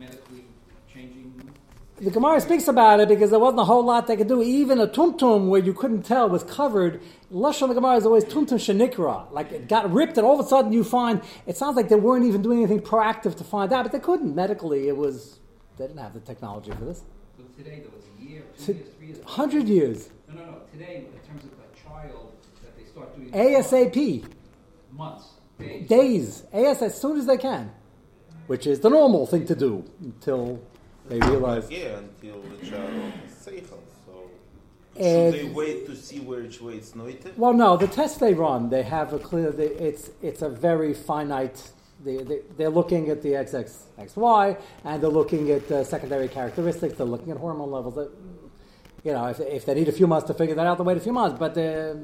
medically 0.00 0.46
changing? 0.92 1.32
The 1.98 2.10
Gemara 2.10 2.42
speaks 2.42 2.68
about 2.68 3.00
it 3.00 3.08
because 3.08 3.30
there 3.30 3.38
wasn't 3.38 3.60
a 3.60 3.64
whole 3.64 3.82
lot 3.82 4.06
they 4.06 4.18
could 4.18 4.28
do. 4.28 4.42
Even 4.42 4.80
a 4.80 4.86
tumtum 4.86 5.48
where 5.48 5.62
you 5.62 5.72
couldn't 5.72 6.02
tell 6.02 6.28
was 6.28 6.44
covered. 6.44 7.00
Lashon 7.32 7.68
the 7.68 7.74
Gemara 7.74 7.96
is 7.96 8.04
always 8.04 8.24
tumtum 8.24 8.58
shenikra. 8.58 9.32
Like 9.32 9.50
it 9.50 9.66
got 9.66 9.90
ripped, 9.90 10.18
and 10.18 10.26
all 10.26 10.38
of 10.38 10.44
a 10.44 10.48
sudden 10.48 10.74
you 10.74 10.84
find 10.84 11.22
it 11.46 11.56
sounds 11.56 11.74
like 11.74 11.88
they 11.88 11.96
weren't 11.96 12.26
even 12.26 12.42
doing 12.42 12.58
anything 12.58 12.80
proactive 12.80 13.34
to 13.36 13.44
find 13.44 13.72
out, 13.72 13.84
but 13.84 13.92
they 13.92 13.98
couldn't 13.98 14.34
medically. 14.34 14.88
It 14.88 14.96
was 14.96 15.40
they 15.78 15.86
didn't 15.86 16.00
have 16.00 16.12
the 16.12 16.20
technology 16.20 16.70
for 16.72 16.84
this. 16.84 17.02
So 17.38 17.44
today, 17.56 17.80
there 17.80 17.90
was 17.90 18.04
a 18.18 18.22
year, 18.22 18.42
two 18.58 18.74
years, 18.74 18.88
three 18.98 19.06
years. 19.06 19.24
Hundred 19.24 19.66
years. 19.66 20.10
No, 20.28 20.34
no, 20.34 20.50
no. 20.50 20.58
Today, 20.72 21.06
in 21.10 21.28
terms 21.28 21.44
of 21.44 21.52
a 21.52 21.88
child, 21.88 22.32
that 22.62 22.76
they 22.76 22.84
start 22.84 23.16
doing 23.16 23.30
ASAP. 23.30 24.24
months, 24.92 25.28
days. 25.58 25.88
days, 25.88 26.42
AS 26.52 26.82
as 26.82 27.00
soon 27.00 27.18
as 27.18 27.24
they 27.24 27.38
can, 27.38 27.72
which 28.48 28.66
is 28.66 28.80
the 28.80 28.90
normal 28.90 29.26
thing 29.26 29.46
to 29.46 29.54
do 29.54 29.82
until 30.02 30.60
they 31.08 31.18
realize. 31.20 31.70
Yeah, 31.70 31.98
until 31.98 32.40
the 32.42 32.66
child 32.66 32.90
is 33.26 33.32
seichel. 33.34 33.78
So 34.06 34.30
And- 34.96 35.34
should 35.34 35.46
they 35.46 35.52
wait 35.52 35.86
to 35.86 35.96
see 35.96 36.20
which 36.20 36.60
way 36.60 36.74
it's 36.74 36.94
noited? 36.94 37.36
Well, 37.36 37.52
no, 37.52 37.76
the 37.76 37.86
test 37.86 38.20
they 38.20 38.34
run, 38.34 38.70
they 38.70 38.82
have 38.82 39.12
a 39.12 39.18
clear. 39.18 39.50
They, 39.52 39.66
it's 39.66 40.10
it's 40.22 40.42
a 40.42 40.48
very 40.48 40.94
finite. 40.94 41.70
They, 42.04 42.18
they, 42.18 42.40
they're 42.56 42.70
looking 42.70 43.08
at 43.08 43.22
the 43.22 43.30
XXXY 43.30 44.58
and 44.84 45.02
they're 45.02 45.10
looking 45.10 45.50
at 45.50 45.70
uh, 45.70 45.82
secondary 45.82 46.28
characteristics. 46.28 46.96
They're 46.98 47.06
looking 47.06 47.30
at 47.30 47.38
hormone 47.38 47.70
levels. 47.70 47.94
That, 47.94 48.10
you 49.02 49.12
know, 49.12 49.26
if, 49.26 49.40
if 49.40 49.64
they 49.64 49.74
need 49.74 49.88
a 49.88 49.92
few 49.92 50.06
months 50.06 50.26
to 50.26 50.34
figure 50.34 50.54
that 50.54 50.66
out, 50.66 50.76
they 50.78 50.84
wait 50.84 50.98
a 50.98 51.00
few 51.00 51.12
months. 51.12 51.38
But 51.38 51.56
uh, 51.56 51.94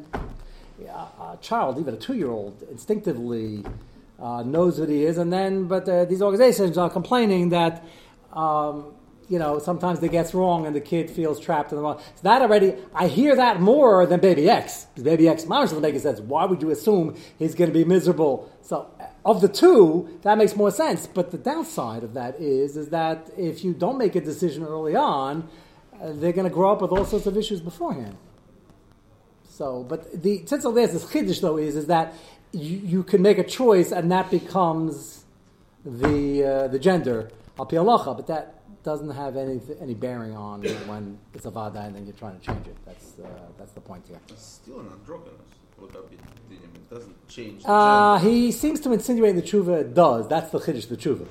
a 0.84 1.38
child, 1.40 1.78
even 1.78 1.94
a 1.94 1.96
two-year-old, 1.98 2.62
instinctively 2.70 3.64
uh, 4.18 4.42
knows 4.44 4.80
what 4.80 4.88
he 4.88 5.04
is. 5.04 5.18
And 5.18 5.32
then, 5.32 5.66
but 5.66 5.88
uh, 5.88 6.04
these 6.06 6.22
organizations 6.22 6.78
are 6.78 6.90
complaining 6.90 7.50
that. 7.50 7.84
Um, 8.32 8.94
you 9.28 9.38
know, 9.38 9.58
sometimes 9.58 10.00
they 10.00 10.08
gets 10.08 10.34
wrong 10.34 10.66
and 10.66 10.76
the 10.76 10.80
kid 10.80 11.08
feels 11.08 11.40
trapped 11.40 11.72
in 11.72 11.76
the 11.76 11.82
wrong. 11.82 11.98
So 12.16 12.22
that 12.22 12.42
already, 12.42 12.74
I 12.94 13.08
hear 13.08 13.34
that 13.36 13.60
more 13.60 14.04
than 14.04 14.20
Baby 14.20 14.50
X. 14.50 14.86
Because 14.86 15.04
Baby 15.04 15.28
X, 15.28 15.46
mom 15.46 15.62
doesn't 15.62 15.80
make 15.80 15.98
sense. 15.98 16.20
Why 16.20 16.44
would 16.44 16.60
you 16.60 16.70
assume 16.70 17.16
he's 17.38 17.54
going 17.54 17.70
to 17.70 17.74
be 17.74 17.84
miserable? 17.84 18.52
So, 18.60 18.90
uh, 19.00 19.06
of 19.24 19.40
the 19.40 19.48
two, 19.48 20.18
that 20.22 20.36
makes 20.36 20.54
more 20.54 20.70
sense. 20.70 21.06
But 21.06 21.30
the 21.30 21.38
downside 21.38 22.02
of 22.02 22.14
that 22.14 22.40
is, 22.40 22.76
is 22.76 22.90
that 22.90 23.30
if 23.38 23.64
you 23.64 23.72
don't 23.72 23.96
make 23.96 24.16
a 24.16 24.20
decision 24.20 24.64
early 24.64 24.96
on, 24.96 25.48
uh, 25.94 26.12
they're 26.12 26.32
going 26.32 26.48
to 26.48 26.54
grow 26.54 26.72
up 26.72 26.82
with 26.82 26.90
all 26.90 27.04
sorts 27.04 27.26
of 27.26 27.36
issues 27.36 27.60
beforehand. 27.60 28.16
So, 29.48 29.84
but 29.84 30.22
the 30.22 30.40
tzitzel 30.40 30.74
there's 30.74 30.92
this 30.92 31.04
chiddush 31.04 31.40
though 31.40 31.58
is 31.58 31.76
is 31.76 31.86
that 31.86 32.14
you, 32.52 32.78
you 32.78 33.02
can 33.02 33.22
make 33.22 33.38
a 33.38 33.44
choice 33.44 33.92
and 33.92 34.10
that 34.10 34.30
becomes 34.30 35.24
the 35.84 36.44
uh, 36.44 36.68
the 36.68 36.78
gender 36.78 37.30
al 37.58 38.14
but 38.14 38.26
that 38.26 38.62
doesn't 38.82 39.10
have 39.10 39.36
any 39.36 39.60
any 39.80 39.94
bearing 39.94 40.34
on 40.36 40.62
when 40.86 41.18
it's 41.34 41.44
a 41.44 41.50
vada 41.50 41.80
and 41.80 41.94
then 41.94 42.04
you're 42.04 42.14
trying 42.14 42.38
to 42.38 42.44
change 42.44 42.66
it. 42.66 42.76
That's 42.84 43.14
uh, 43.18 43.28
that's 43.58 43.72
the 43.72 43.80
point 43.80 44.04
here. 44.08 44.18
It's 44.28 44.44
still 44.44 44.80
an 44.80 44.88
androgynous. 44.88 45.34
Would 45.80 45.92
that 45.92 46.10
be 46.10 46.16
dinim? 46.16 46.74
It 46.74 46.90
doesn't 46.90 47.28
change 47.28 47.62
Uh, 47.64 48.18
he 48.18 48.52
seems 48.52 48.80
to 48.80 48.92
insinuate 48.92 49.34
the 49.36 49.42
tshuva 49.42 49.92
does. 49.94 50.28
That's 50.28 50.50
the 50.50 50.58
chiddush, 50.58 50.88
the 50.88 50.96
tshuva. 50.96 51.26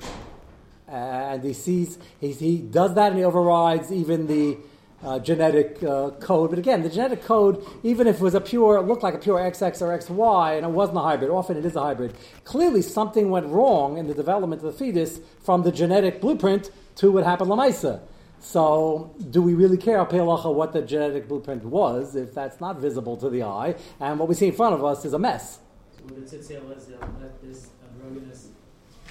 And 0.88 1.42
he 1.42 1.52
sees 1.52 1.98
he, 2.20 2.32
he 2.32 2.58
does 2.58 2.94
that 2.94 3.10
and 3.12 3.18
he 3.18 3.24
overrides 3.24 3.90
even 3.92 4.26
the 4.26 4.58
uh, 5.04 5.18
genetic 5.18 5.82
uh, 5.82 6.10
code. 6.20 6.50
But 6.50 6.58
again, 6.58 6.82
the 6.82 6.88
genetic 6.88 7.24
code, 7.24 7.64
even 7.82 8.06
if 8.06 8.16
it 8.16 8.22
was 8.22 8.34
a 8.34 8.40
pure, 8.40 8.80
looked 8.82 9.02
like 9.02 9.14
a 9.14 9.18
pure 9.18 9.38
XX 9.38 9.82
or 9.82 9.98
XY, 9.98 10.56
and 10.56 10.66
it 10.66 10.70
wasn't 10.70 10.98
a 10.98 11.02
hybrid. 11.02 11.30
Often 11.30 11.58
it 11.58 11.64
is 11.64 11.76
a 11.76 11.80
hybrid. 11.80 12.14
Clearly, 12.44 12.82
something 12.82 13.30
went 13.30 13.46
wrong 13.46 13.98
in 13.98 14.06
the 14.06 14.14
development 14.14 14.62
of 14.62 14.72
the 14.72 14.78
fetus 14.78 15.20
from 15.42 15.62
the 15.62 15.72
genetic 15.72 16.20
blueprint 16.20 16.70
to 16.96 17.10
what 17.10 17.24
happened 17.24 17.50
lamaisa. 17.50 18.00
So, 18.40 19.14
do 19.30 19.40
we 19.40 19.54
really 19.54 19.76
care, 19.76 20.02
what 20.02 20.72
the 20.72 20.82
genetic 20.82 21.28
blueprint 21.28 21.64
was 21.64 22.16
if 22.16 22.34
that's 22.34 22.60
not 22.60 22.80
visible 22.80 23.16
to 23.18 23.30
the 23.30 23.44
eye? 23.44 23.76
And 24.00 24.18
what 24.18 24.28
we 24.28 24.34
see 24.34 24.48
in 24.48 24.52
front 24.52 24.74
of 24.74 24.84
us 24.84 25.04
is 25.04 25.12
a 25.12 25.18
mess. 25.18 25.60
So 25.96 26.04
with 26.06 26.28
the 26.28 26.36
tzitzil 26.36 26.76
is 26.76 26.90
uh, 26.90 27.06
this 27.40 27.68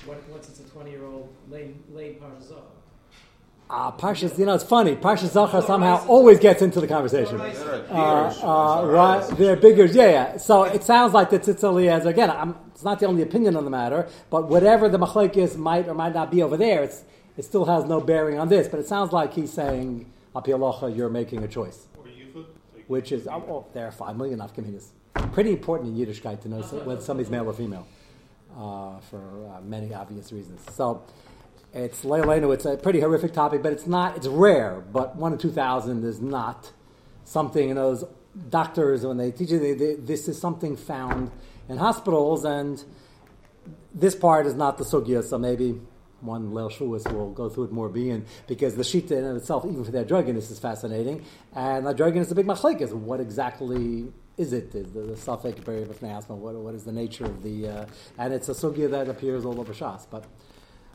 what, 0.06 0.28
once 0.30 0.50
it's 0.50 0.60
a 0.60 0.64
20 0.64 0.90
year 0.92 1.06
old, 1.06 1.30
lay, 1.50 1.76
lay 1.94 2.16
Parshas 2.16 2.52
Uh, 3.72 3.90
Parshas, 3.90 4.38
you 4.38 4.46
know, 4.46 4.54
it's 4.54 4.66
funny. 4.66 4.98
Parshas 4.98 5.30
Zachar 5.30 5.62
somehow 5.62 6.06
always 6.08 6.40
gets 6.40 6.62
into 6.62 6.82
the 6.82 6.88
conversation. 6.88 7.38
They're 7.38 7.48
like 7.48 7.90
Uh, 7.90 8.82
uh, 8.82 8.86
right, 8.86 9.26
they're 9.38 9.56
bigger, 9.56 9.86
yeah, 9.86 10.10
yeah. 10.10 10.38
So 10.38 10.64
it 10.64 10.84
sounds 10.84 11.14
like 11.14 11.30
the 11.30 11.40
Tzitzili 11.40 11.90
has, 11.90 12.06
again, 12.06 12.30
I'm, 12.30 12.58
it's 12.74 12.84
not 12.84 13.00
the 13.00 13.06
only 13.06 13.22
opinion 13.22 13.56
on 13.56 13.64
the 13.64 13.70
matter, 13.70 14.10
but 14.30 14.50
whatever 14.50 14.90
the 14.90 15.00
machlekes 15.00 15.56
might 15.56 15.88
or 15.88 15.94
might 15.94 16.14
not 16.14 16.32
be 16.32 16.44
over 16.44 16.58
there, 16.58 16.84
it's, 16.84 17.06
it 17.38 17.46
still 17.46 17.64
has 17.64 17.86
no 17.86 18.02
bearing 18.02 18.38
on 18.38 18.50
this. 18.50 18.68
But 18.68 18.82
it 18.82 18.88
sounds 18.88 19.14
like 19.14 19.34
he's 19.34 19.54
saying, 19.54 20.12
Api 20.36 20.52
Alocha, 20.52 20.94
you're 20.94 21.10
making 21.10 21.42
a 21.42 21.48
choice. 21.48 21.88
Which 22.88 23.14
is, 23.14 23.26
oh, 23.26 23.46
oh, 23.48 23.66
there 23.74 23.88
are 23.88 23.92
five 23.94 24.18
million 24.18 24.40
Afkaminas. 24.40 24.88
Pretty 25.32 25.52
important 25.52 25.98
in 25.98 26.06
Yiddishkeit 26.06 26.42
to 26.42 26.50
know 26.50 26.62
so- 26.62 26.84
whether 26.84 27.00
somebody's 27.00 27.32
male 27.32 27.48
or 27.48 27.54
female, 27.54 27.88
uh, 28.54 29.00
for 29.10 29.22
uh, 29.48 29.62
many 29.62 29.94
obvious 29.94 30.34
reasons. 30.34 30.60
So, 30.74 31.02
it's 31.74 32.04
Leilenu, 32.04 32.54
it's 32.54 32.66
a 32.66 32.78
pretty 32.78 33.00
horrific 33.00 33.34
topic, 33.34 33.64
but 33.64 33.72
it's 33.72 33.88
not, 33.88 34.18
it's 34.18 34.28
rare, 34.28 34.82
but 34.92 35.16
one 35.16 35.34
in 35.34 35.38
2,000 35.38 36.04
is 36.04 36.20
not 36.20 36.72
something, 37.24 37.70
you 37.70 37.74
know, 37.74 37.96
those 37.96 38.06
doctors, 38.50 39.06
when 39.06 39.18
they 39.18 39.32
teach 39.32 39.52
you, 39.52 39.60
they, 39.60 39.74
they, 39.74 39.96
this 39.96 40.28
is 40.28 40.40
something 40.40 40.76
found 40.76 41.32
in 41.70 41.78
hospitals, 41.78 42.44
and 42.44 42.84
this 43.94 44.16
part 44.16 44.46
is 44.46 44.54
not 44.54 44.78
the 44.78 44.84
sugya, 44.84 45.24
so 45.24 45.38
maybe 45.38 45.80
one 46.20 46.52
Leil 46.52 46.72
Shuas 46.72 47.12
will 47.12 47.32
go 47.32 47.50
through 47.50 47.66
it 47.66 47.72
more 47.72 47.90
being, 47.90 48.26
because 48.48 48.76
the 48.76 48.84
shita 48.84 49.12
in 49.12 49.36
itself, 49.38 49.66
even 49.66 49.84
for 49.84 49.92
the 49.92 50.00
androgynous, 50.00 50.52
is 50.52 50.60
fascinating, 50.60 51.24
and 51.56 51.88
androgynous 51.88 52.28
is 52.28 52.32
a 52.32 52.36
big 52.36 52.46
machlekes. 52.48 52.92
What 52.94 53.20
exactly 53.20 54.12
is 54.38 54.54
it? 54.54 54.76
Is 54.76 54.92
the, 54.92 55.00
the 55.02 55.18
suffix 55.18 55.60
what, 55.66 56.56
what 56.56 56.76
is 56.76 56.84
the 56.84 56.92
nature 56.92 57.26
of 57.26 57.44
the, 57.44 57.68
uh, 57.68 57.86
and 58.18 58.34
it's 58.34 58.50
a 58.50 58.54
sugya 58.54 58.90
that 58.92 59.08
appears 59.08 59.46
all 59.46 59.60
over 59.60 59.74
Shas, 59.74 60.06
but 60.10 60.26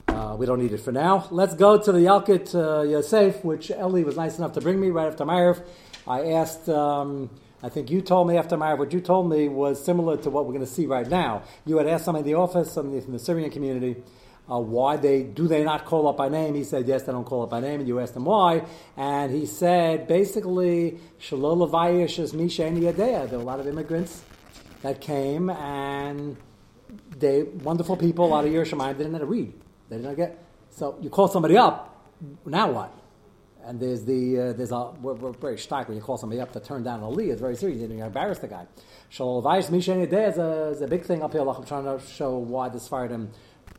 uh, 0.09 0.37
we 0.39 0.47
don't 0.47 0.61
need 0.61 0.73
it 0.73 0.81
for 0.81 0.93
now. 0.93 1.27
Let's 1.31 1.55
go 1.55 1.81
to 1.81 1.93
the 1.93 1.99
Yalkut 1.99 2.55
uh, 2.55 2.83
Yosef, 2.83 3.45
which 3.45 3.71
Ellie 3.71 4.05
was 4.05 4.17
nice 4.17 4.39
enough 4.39 4.53
to 4.53 4.61
bring 4.61 4.81
me 4.81 4.89
right 4.89 5.09
after 5.09 5.25
Ma'ariv. 5.25 5.63
I 6.07 6.33
asked, 6.33 6.69
um, 6.69 7.31
I 7.63 7.69
think 7.69 7.91
you 7.91 8.01
told 8.01 8.29
me 8.29 8.37
after 8.37 8.57
Ma'ariv, 8.57 8.79
what 8.79 8.93
you 8.93 9.01
told 9.01 9.29
me 9.29 9.49
was 9.49 9.85
similar 9.85 10.17
to 10.19 10.31
what 10.31 10.47
we're 10.47 10.53
going 10.53 10.65
to 10.65 10.71
see 10.71 10.87
right 10.87 11.09
now. 11.09 11.43
You 11.65 11.79
had 11.79 11.87
asked 11.87 12.05
somebody 12.05 12.31
in 12.31 12.35
the 12.35 12.41
office, 12.41 12.73
somebody 12.73 13.01
from 13.01 13.13
the 13.13 13.19
Syrian 13.19 13.51
community, 13.51 13.97
uh, 14.51 14.59
why 14.59 14.97
they 14.97 15.25
do 15.25 15.49
they 15.49 15.65
not 15.65 15.85
call 15.85 16.07
up 16.07 16.17
by 16.17 16.29
name? 16.29 16.55
He 16.55 16.63
said 16.63 16.87
yes, 16.87 17.03
they 17.03 17.13
don't 17.13 17.25
call 17.25 17.43
up 17.43 17.51
by 17.51 17.61
name, 17.61 17.81
and 17.81 17.89
you 17.89 17.99
asked 17.99 18.15
him 18.15 18.27
why, 18.27 18.65
and 18.97 19.33
he 19.33 19.45
said 19.45 20.07
basically 20.07 20.99
Shalom 21.19 21.59
Lavayish 21.59 22.21
is 22.21 22.33
Misha 22.33 22.65
and 22.65 22.81
Yadea. 22.81 23.29
There 23.29 23.39
were 23.39 23.43
a 23.43 23.47
lot 23.47 23.59
of 23.59 23.67
immigrants 23.67 24.23
that 24.83 25.01
came, 25.01 25.51
and 25.51 26.37
they 27.19 27.43
wonderful 27.43 27.97
people 27.97 28.27
A 28.27 28.29
lot 28.29 28.45
of 28.45 28.53
Yerushalayim 28.53 28.97
didn't 28.97 29.13
know 29.13 29.19
how 29.19 29.25
to 29.25 29.31
read. 29.31 29.53
They 29.88 29.97
didn't 29.97 30.16
get. 30.16 30.43
So 30.71 30.97
you 31.00 31.11
call 31.11 31.28
somebody 31.28 31.57
up, 31.57 32.12
now 32.45 32.71
what? 32.71 32.93
And 33.64 33.81
there's 33.81 34.05
the 34.05 34.38
uh, 34.38 34.52
there's 34.52 34.71
a 34.71 34.90
we're, 35.02 35.14
we're 35.14 35.33
very 35.33 35.59
stark 35.59 35.88
when 35.88 35.97
you 35.97 36.02
call 36.02 36.16
somebody 36.16 36.40
up 36.40 36.52
to 36.52 36.61
turn 36.61 36.85
down 36.85 37.00
a 37.00 37.09
Lee. 37.09 37.31
It's 37.31 37.40
very 37.40 37.57
serious. 37.57 37.81
Going 37.81 37.99
embarrass 37.99 38.38
the 38.38 38.47
guy. 38.47 38.66
Shalom 39.09 39.43
Vayis 39.43 39.71
Misha 39.71 40.07
Day 40.07 40.26
is 40.26 40.38
a, 40.38 40.69
is 40.69 40.83
a 40.83 40.87
big 40.87 41.05
thing 41.05 41.23
up 41.23 41.33
here. 41.33 41.49
I'm 41.49 41.64
trying 41.64 41.85
to 41.85 42.00
show 42.07 42.37
why 42.37 42.69
the 42.69 42.78
Sfardim. 42.78 43.28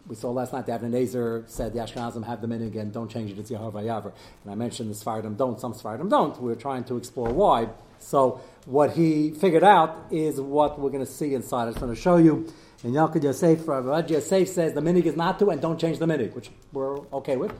We 0.08 0.16
saw 0.16 0.32
last 0.32 0.54
night 0.54 0.66
the 0.66 0.74
Avnei 0.74 0.90
Nezer 0.90 1.48
said 1.50 1.74
the 1.74 1.80
Ashkenazim 1.80 2.26
have 2.26 2.42
the 2.42 2.48
minig 2.48 2.78
and 2.78 2.92
don't 2.92 3.10
change 3.10 3.32
it. 3.32 3.40
It's 3.40 3.52
Yehovah 3.52 3.84
Yaver. 3.84 4.12
And 4.44 4.52
I 4.52 4.56
mentioned 4.56 4.90
the 4.90 4.96
Sfardim 4.96 5.38
don't. 5.38 5.60
Some 5.60 5.74
Sfardim 5.74 6.10
don't. 6.10 6.42
We're 6.42 6.56
trying 6.56 6.84
to 6.86 6.98
explore 6.98 7.30
why. 7.30 7.70
So 8.00 8.42
what 8.66 8.92
he 8.92 9.32
figured 9.32 9.64
out 9.64 10.08
is 10.12 10.40
what 10.40 10.80
we're 10.80 10.90
going 10.90 11.06
to 11.06 11.12
see 11.12 11.34
inside. 11.34 11.68
I 11.68 11.72
just 11.72 11.82
want 11.82 11.96
to 11.96 12.02
show 12.02 12.18
you. 12.18 12.52
And 12.84 12.94
Yalkut 12.94 13.24
Yosef, 13.24 13.68
Rav 13.68 14.10
Yosef 14.10 14.48
says 14.48 14.74
the 14.74 14.82
minig 14.82 15.06
is 15.06 15.16
not 15.16 15.40
to 15.40 15.50
and 15.50 15.62
don't 15.62 15.80
change 15.80 15.98
the 16.00 16.06
minig, 16.06 16.34
which 16.34 16.50
we're 16.72 17.00
okay 17.12 17.36
with. 17.36 17.54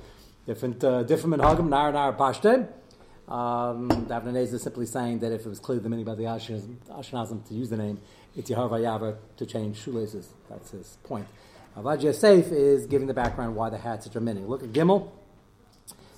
Different, 0.46 0.84
uh, 0.84 1.04
different 1.04 1.36
minhagim, 1.36 1.70
nar 1.70 1.92
nar 1.92 2.14
pashte. 2.14 2.68
Um, 3.28 3.90
Davnei 4.08 4.32
Nezer 4.32 4.54
is 4.54 4.62
simply 4.62 4.86
saying 4.86 5.20
that 5.20 5.34
if 5.34 5.46
it 5.46 5.50
was 5.50 5.60
clear 5.60 5.80
the 5.80 5.90
meaning 5.90 6.06
by 6.06 6.16
the 6.16 6.24
Ashkenazim, 6.24 7.46
to 7.48 7.54
use 7.54 7.70
the 7.70 7.76
name, 7.76 8.00
it's 8.38 8.50
Yehovah 8.50 8.80
Yaver 8.80 9.18
to 9.36 9.46
change 9.46 9.84
shoelaces. 9.84 10.30
That's 10.50 10.72
his 10.72 10.98
point. 11.04 11.28
Avad 11.78 12.02
Yosef 12.02 12.52
is 12.54 12.86
giving 12.86 13.08
the 13.08 13.14
background 13.14 13.56
why 13.56 13.70
they 13.70 13.78
had 13.78 14.02
such 14.02 14.16
a 14.16 14.22
meaning. 14.22 14.48
Look 14.48 14.64
at 14.64 14.72
Gimel. 14.72 15.12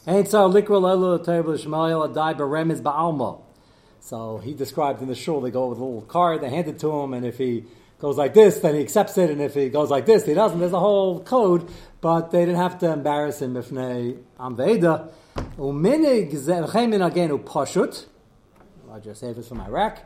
Ain't 0.08 0.28
so 0.28 0.50
likra 0.50 0.80
lelu 0.80 1.24
table 1.26 1.54
shmael 1.54 2.14
adai 2.14 2.38
beremiz 2.38 2.82
ba'alma. 2.82 3.42
So 4.02 4.38
he 4.38 4.54
described 4.54 5.02
in 5.02 5.08
the 5.08 5.16
shul, 5.16 5.42
they 5.42 5.52
go 5.52 5.68
with 5.68 5.80
a 5.80 5.84
little 5.84 6.02
card, 6.02 6.42
they 6.42 6.50
hand 6.50 6.68
it 6.68 6.80
to 6.80 6.92
him, 6.92 7.14
and 7.14 7.26
if 7.26 7.38
he 7.38 7.66
goes 8.00 8.18
like 8.18 8.34
this, 8.34 8.60
then 8.60 8.76
he 8.76 8.82
accepts 8.82 9.18
it, 9.18 9.30
and 9.30 9.42
if 9.42 9.54
he 9.54 9.70
goes 9.70 9.90
like 9.90 10.06
this, 10.06 10.26
he 10.26 10.34
doesn't. 10.34 10.60
There's 10.60 10.74
a 10.74 10.80
whole 10.80 11.22
code, 11.22 11.70
but 12.02 12.32
they 12.32 12.46
didn't 12.46 12.62
have 12.62 12.80
to 12.80 12.92
embarrass 12.92 13.42
him 13.42 13.58
if 13.58 13.72
am 13.72 14.56
veda. 14.56 15.10
Uminig 15.58 16.32
zechemin 16.32 17.06
again 17.06 17.30
upashut. 17.30 18.06
Roger 18.86 19.14
Savers 19.14 19.48
from 19.48 19.62
Iraq. 19.62 20.00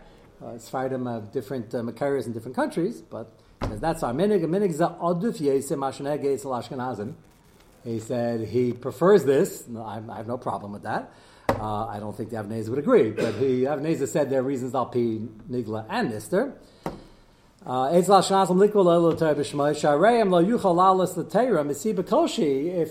Uh, 0.43 0.49
it's 0.49 0.69
Fardim 0.69 1.07
of 1.07 1.31
different 1.31 1.73
uh, 1.73 1.77
Makaris 1.77 2.25
in 2.25 2.33
different 2.33 2.55
countries, 2.55 3.01
but 3.01 3.31
that's 3.61 4.03
our 4.03 4.11
minig. 4.11 4.43
Minig 4.43 4.73
za 4.73 4.95
aduf 4.99 5.39
yesim 5.39 5.79
ashenege. 5.79 7.13
He 7.85 7.99
said 7.99 8.47
he 8.47 8.73
prefers 8.73 9.23
this. 9.23 9.67
No, 9.67 9.83
I, 9.83 10.01
I 10.09 10.17
have 10.17 10.27
no 10.27 10.37
problem 10.37 10.73
with 10.73 10.83
that. 10.83 11.11
Uh, 11.59 11.87
I 11.87 11.99
don't 11.99 12.15
think 12.15 12.29
the 12.29 12.37
Avnez 12.37 12.69
would 12.69 12.79
agree, 12.79 13.11
but 13.11 13.35
he 13.35 13.61
Avnez 13.61 14.07
said 14.07 14.29
there 14.29 14.39
are 14.39 14.43
reasons 14.43 14.75
Al 14.75 14.87
Pi 14.87 15.19
Nigla 15.49 15.85
and 15.89 16.11
Nister. 16.11 16.53
Uh, 17.65 17.89
if 17.93 18.07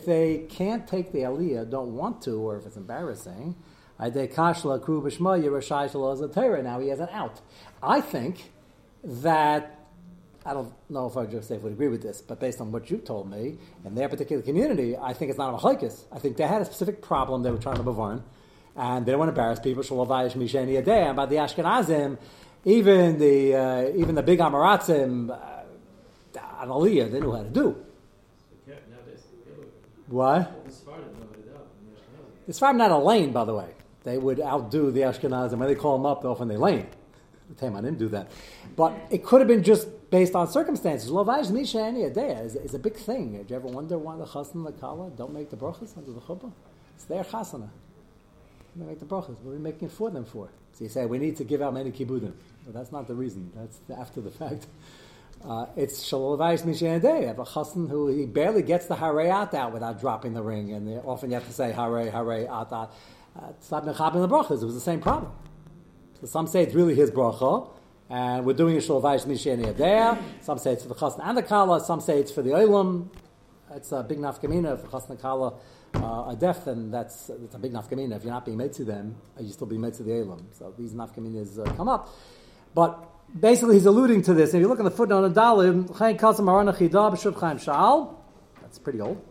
they 0.07 0.39
can't 0.49 0.89
take 0.89 1.13
the 1.13 1.19
aliyah, 1.19 1.71
don't 1.71 1.95
want 1.95 2.23
to, 2.23 2.41
or 2.41 2.57
if 2.57 2.65
it's 2.65 2.79
embarrassing, 2.79 3.55
now 4.01 4.09
he 6.81 6.89
has 6.89 7.01
an 7.01 7.09
out. 7.13 7.41
I 7.83 8.01
think 8.01 8.51
that 9.05 9.79
I 10.45 10.55
don't 10.55 10.73
know 10.89 11.07
if 11.07 11.17
our 11.17 11.27
Joseph 11.27 11.63
would 11.63 11.73
agree 11.73 11.89
with 11.89 12.03
this, 12.03 12.21
but 12.21 12.41
based 12.41 12.61
on 12.61 12.73
what 12.73 12.91
you 12.91 12.99
told 12.99 13.31
me, 13.31 13.59
in 13.85 13.95
their 13.95 14.09
particular 14.09 14.43
community, 14.43 14.97
I 14.97 15.13
think 15.13 15.29
it's 15.31 15.39
not 15.39 15.55
a 15.55 15.57
machlekes. 15.57 16.05
I 16.11 16.19
think 16.19 16.37
they 16.37 16.47
had 16.47 16.63
a 16.63 16.65
specific 16.65 17.01
problem 17.01 17.43
they 17.43 17.51
were 17.51 17.59
trying 17.59 17.77
to 17.77 17.83
bavarn, 17.83 18.23
and 18.77 19.05
they 19.05 19.13
don't 19.13 19.19
want 19.19 19.35
to 19.35 19.41
embarrass 19.41 19.61
people. 19.61 19.83
Shalavayish 19.83 20.33
misheni 20.33 20.77
and 20.79 21.17
by 21.17 21.27
the 21.27 21.37
Ashkenazim, 21.37 22.19
even 22.65 23.19
the 23.19 23.55
uh, 23.55 23.89
even 23.97 24.15
the 24.15 24.23
big 24.23 24.39
Amaratzim, 24.39 25.31
uh, 25.31 25.63
an 26.61 26.69
aliyah, 26.69 27.11
they 27.11 27.21
knew 27.21 27.33
how 27.33 27.43
to 27.43 27.51
do. 27.51 27.77
What? 30.09 30.67
The 32.47 32.53
Sfardim 32.53 32.77
not 32.77 32.91
a 32.91 32.99
lane, 32.99 33.33
by 33.33 33.45
the 33.45 33.55
way. 33.55 33.71
They 34.05 34.19
would 34.19 34.41
outdo 34.41 34.91
the 34.91 35.01
Ashkenazim. 35.01 35.57
When 35.57 35.69
they 35.69 35.75
call 35.75 35.97
them 35.97 36.05
up, 36.05 36.25
often 36.25 36.49
they 36.49 36.57
lane. 36.57 36.87
The 37.49 37.55
Taman 37.55 37.85
didn't 37.85 37.99
do 37.99 38.09
that. 38.11 38.31
But 38.77 38.95
it 39.11 39.25
could 39.25 39.41
have 39.41 39.49
been 39.49 39.63
just 39.63 39.89
based 40.11 40.35
on 40.35 40.49
circumstances. 40.49 41.11
Lovaj 41.11 41.51
Misha 41.51 41.79
Adeya 41.79 42.65
is, 42.65 42.75
a 42.75 42.79
big 42.79 42.97
thing. 42.97 43.39
Did 43.39 43.51
you 43.51 43.57
ever 43.57 43.69
wonder 43.69 43.97
why 43.97 44.17
the 44.17 44.25
chasna 44.25 44.55
and 44.55 44.67
the 44.67 44.73
kala 44.73 45.11
don't 45.11 45.33
make 45.33 45.51
the 45.51 45.57
brachas 45.57 45.97
under 45.97 46.13
the 46.13 46.21
chuppah? 46.21 46.53
It's 46.95 47.05
their 47.05 47.25
chasana. 47.25 47.71
They 48.77 48.85
make 48.85 49.01
the 49.01 49.07
brachas. 49.07 49.39
What 49.41 49.51
are 49.51 49.55
we 49.55 49.59
making 49.59 49.89
it 49.89 49.93
for 49.93 50.11
them 50.11 50.25
for? 50.25 50.49
So 50.73 50.85
you 50.85 50.91
say, 50.91 51.05
we 51.05 51.19
need 51.19 51.37
to 51.37 51.45
give 51.45 51.61
out 51.61 51.75
many 51.75 51.93
kibbudim. 51.93 52.33
But 52.65 52.75
that's 52.75 52.93
not 52.93 53.07
the 53.07 53.15
reason. 53.15 53.53
That's 53.55 53.79
after 53.99 54.21
the 54.21 54.31
fact. 54.31 54.67
Uh, 55.45 55.67
it's 55.77 56.09
shalovayis 56.09 56.63
mishanadei. 56.63 57.25
I 57.25 57.27
have 57.27 57.39
a 57.41 57.45
chassan 57.45 57.91
who 57.91 58.07
he 58.09 58.27
barely 58.27 58.63
gets 58.63 58.87
the 58.87 58.95
harayat 58.95 59.55
out 59.55 59.73
without 59.73 60.01
dropping 60.01 60.35
the 60.35 60.43
ring, 60.43 60.73
and 60.73 61.01
often 61.05 61.31
you 61.31 61.35
have 61.35 61.47
to 61.47 61.53
say 61.53 61.73
hare 61.73 62.11
hare 62.11 62.47
atat. 62.47 62.91
Stop 63.61 63.85
mechabin 63.85 64.21
the 64.21 64.29
brachas. 64.29 64.63
It 64.63 64.67
was 64.67 64.75
the 64.75 64.81
same 64.81 65.01
problem. 65.01 65.33
So 66.21 66.27
some 66.27 66.47
say 66.47 66.63
it's 66.63 66.75
really 66.75 66.95
his 66.95 67.11
bracha, 67.11 67.69
and 68.09 68.47
we're 68.47 68.53
doing 68.53 68.77
a 68.77 68.81
shalovayis 68.81 69.27
mishanadei. 69.27 70.23
Some 70.43 70.59
say 70.59 70.75
it's 70.75 70.85
for 70.85 70.91
the 70.91 70.95
chassan 70.95 71.21
and 71.25 71.37
the 71.37 71.43
kala. 71.43 71.81
Some 71.85 72.01
say 72.01 72.21
it's 72.21 72.31
for 72.31 72.43
the 72.43 72.51
olam. 72.51 73.09
It's 73.75 73.91
a 73.91 74.05
big 74.05 74.19
nafkamina 74.19 74.81
for 74.81 74.87
chassan 74.87 75.21
kala 75.21 75.55
uh, 75.95 76.31
a 76.31 76.37
deaf, 76.39 76.65
then 76.65 76.91
that's, 76.91 77.27
that's 77.27 77.55
a 77.55 77.59
big 77.59 77.73
nafkamina. 77.73 78.17
If 78.17 78.25
you're 78.25 78.33
not 78.33 78.45
being 78.45 78.57
made 78.57 78.73
to 78.75 78.85
them, 78.85 79.17
you 79.39 79.53
still 79.53 79.67
being 79.67 79.81
made 79.81 79.95
to 79.95 80.03
the 80.03 80.13
elam. 80.13 80.49
So 80.53 80.73
these 80.79 80.93
nafkaminas 80.93 81.59
uh, 81.59 81.73
come 81.75 81.89
up. 81.89 82.09
But 82.75 83.09
basically, 83.39 83.75
he's 83.75 83.87
alluding 83.87 84.23
to 84.23 84.35
this. 84.35 84.55
If 84.55 84.61
you 84.61 84.69
look 84.69 84.81
at 84.81 84.85
the 84.85 84.91
footnote 84.91 85.25
on 85.25 85.35
Dalim, 85.35 85.89
Chayin 85.89 86.19
Kasam 86.19 86.49
Arana 86.49 86.73
Chida 86.73 87.13
B'Shuv 87.13 87.39
Chaim 87.39 87.59
Sha'al, 87.59 88.15
that's 88.61 88.79
pretty 88.79 89.01
old. 89.01 89.23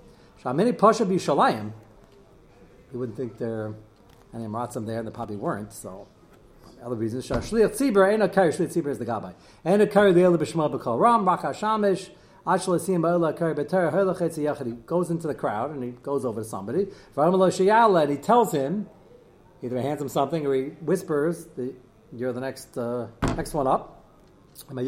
Shamini 0.44 0.78
Pasha 0.78 1.06
B'Shalayim, 1.06 1.72
you 2.94 3.00
wouldn't 3.00 3.18
think 3.18 3.38
there 3.38 3.68
are 3.68 3.76
any 4.34 4.46
Emiratim 4.46 4.86
there, 4.86 5.00
and 5.00 5.08
there 5.08 5.14
probably 5.14 5.38
weren't, 5.38 5.74
so 5.74 6.08
other 6.84 6.96
reasons. 6.96 7.28
Shliach 7.28 7.76
Tzibur, 7.78 8.08
Eina 8.08 8.32
Kari, 8.32 8.52
Shliach 8.52 8.74
Tzibur 8.74 8.88
is 8.88 9.00
the 9.00 9.06
Gabbai. 9.06 9.34
Eina 9.66 9.92
Kari, 9.92 10.14
the 10.14 10.24
Ela 10.24 10.38
B'Shma 10.38 10.72
B'Kol 10.72 11.00
Ram, 11.00 11.26
Raka 11.26 11.48
Shamish, 11.48 12.10
goes 12.46 12.90
into 15.12 15.28
the 15.28 15.36
crowd 15.36 15.72
and 15.72 15.84
he 15.84 15.92
goes 15.92 16.26
over 16.26 16.42
to 16.42 16.48
somebody. 16.48 16.88
And 17.16 18.12
he 18.12 18.18
tells 18.18 18.52
him, 18.52 18.90
either 19.62 19.78
he 19.78 19.84
hands 19.84 20.02
him 20.02 20.10
something 20.10 20.46
or 20.46 20.56
he 20.56 20.64
whispers, 20.82 21.48
"You're 22.12 22.34
the 22.34 22.42
next 22.42 22.78
uh, 22.78 23.08
next 23.36 23.54
one 23.54 23.68
up." 23.68 24.00
And 24.70 24.80
He 24.80 24.88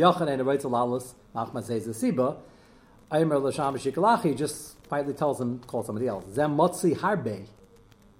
just 4.35 4.87
quietly 4.87 5.13
tells 5.13 5.39
him, 5.39 5.59
call 5.59 5.83
somebody 5.83 6.07
else. 6.07 6.25
Zem 6.33 6.57
motzi 6.57 6.97
harbe. 6.97 7.45